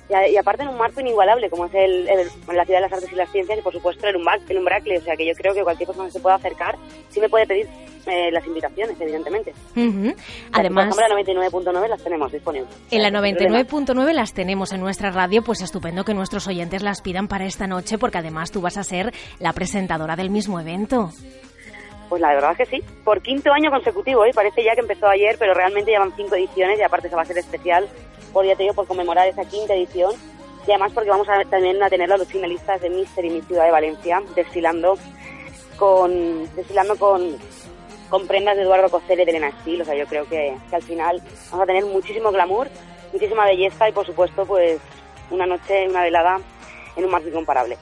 [0.09, 3.15] Y, aparte en un marco inigualable, como es el, la Ciudad de las Artes y
[3.15, 4.97] las Ciencias y por supuesto el, Umbracle, el Umbracle.
[4.99, 6.75] O sea que yo creo que cualquier persona que se pueda acercar
[7.09, 7.67] sí me puede pedir
[8.07, 9.53] eh, las invitaciones, evidentemente.
[10.51, 12.69] Además, la 99.9 las tenemos disponibles.
[12.91, 17.27] En la 99.9 las tenemos en nuestra radio, pues estupendo que nuestros oyentes las pidan
[17.27, 21.09] para esta noche, porque además tú vas a ser la presentadora del mismo evento.
[22.09, 24.33] Pues la verdad es que sí, por quinto año consecutivo, y ¿eh?
[24.33, 27.25] parece ya que empezó ayer, pero realmente llevan cinco ediciones y aparte se va a
[27.25, 27.87] ser especial,
[28.31, 30.13] por ya te digo, por conmemorar esa quinta edición
[30.67, 33.41] y además porque vamos a también a tener a los finalistas de Mister y mi
[33.41, 34.97] Ciudad de Valencia desfilando
[35.77, 37.37] con desfilando con
[38.09, 39.81] con prendas de Eduardo Coster y de Elena Steel.
[39.81, 42.69] O sea, yo creo que, al final vamos a tener muchísimo glamour,
[43.13, 44.79] muchísima belleza y, por supuesto, pues
[45.31, 46.39] una noche, una velada
[46.95, 47.77] en un marco incomparable.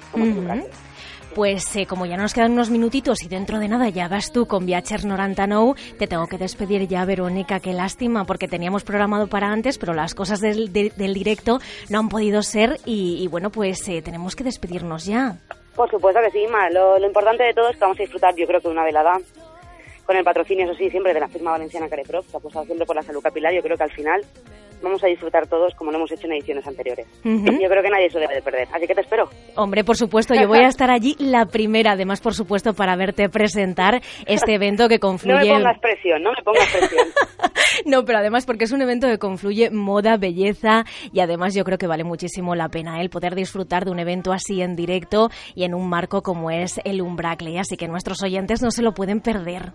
[1.35, 4.45] Pues eh, como ya nos quedan unos minutitos y dentro de nada ya vas tú
[4.45, 7.59] con Viajes Norantanou, te tengo que despedir ya, Verónica.
[7.59, 11.59] Qué lástima, porque teníamos programado para antes, pero las cosas del, del directo
[11.89, 15.37] no han podido ser y, bueno, pues eh, tenemos que despedirnos ya.
[15.75, 16.69] Por supuesto que sí, Ma.
[16.69, 18.83] Lo, lo, importante de todo es que vamos a disfrutar, yo creo que de una
[18.83, 19.13] velada
[20.05, 22.85] con el patrocinio, eso sí, siempre de la firma valenciana Careprop, que ha apostado siempre
[22.85, 23.53] por la salud capilar.
[23.53, 24.21] Yo creo que al final
[24.83, 27.07] vamos a disfrutar todos como lo hemos hecho en ediciones anteriores.
[27.23, 29.29] Yo creo que nadie se debe de perder, así que te espero.
[29.55, 33.29] Hombre, por supuesto, yo voy a estar allí la primera, además, por supuesto, para verte
[33.29, 35.47] presentar este evento que confluye...
[35.47, 37.07] No me pongas presión, no me pongas presión.
[37.85, 41.77] no, pero además porque es un evento que confluye moda, belleza y además yo creo
[41.77, 43.01] que vale muchísimo la pena ¿eh?
[43.01, 46.79] el poder disfrutar de un evento así en directo y en un marco como es
[46.83, 49.73] el Umbracle, así que nuestros oyentes no se lo pueden perder.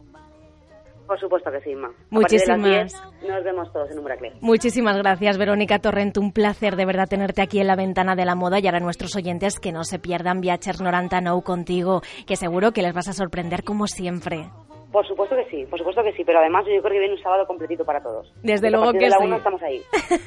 [1.09, 1.91] Por supuesto que sí, Ma.
[2.11, 2.93] Muchísimas.
[3.27, 4.33] nos vemos todos en Umbracle.
[4.43, 6.19] Muchísimas gracias, Verónica Torrent.
[6.19, 9.17] Un placer de verdad tenerte aquí en la ventana de la moda y ahora nuestros
[9.17, 13.15] oyentes que no se pierdan Viajes Noranta No contigo, que seguro que les vas a
[13.15, 14.51] sorprender como siempre.
[14.93, 17.23] Por supuesto que sí, por supuesto que sí, pero además yo creo que viene un
[17.23, 18.31] sábado completito para todos.
[18.43, 19.33] Desde luego que de sí.
[19.35, 19.83] estamos ahí.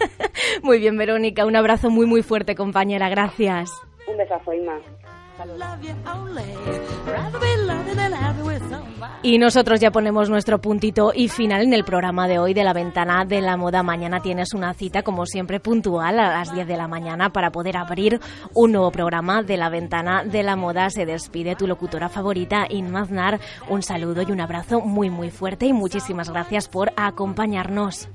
[0.64, 3.72] muy bien, Verónica, un abrazo muy muy fuerte, compañera, gracias.
[4.08, 4.80] Un besazo, Inma.
[9.24, 12.74] Y nosotros ya ponemos nuestro puntito y final en el programa de hoy de la
[12.74, 13.84] ventana de la moda.
[13.84, 17.78] Mañana tienes una cita, como siempre, puntual a las 10 de la mañana para poder
[17.78, 18.20] abrir
[18.54, 20.90] un nuevo programa de la ventana de la moda.
[20.90, 23.40] Se despide tu locutora favorita, Inmaznar.
[23.70, 28.10] Un saludo y un abrazo muy, muy fuerte y muchísimas gracias por acompañarnos.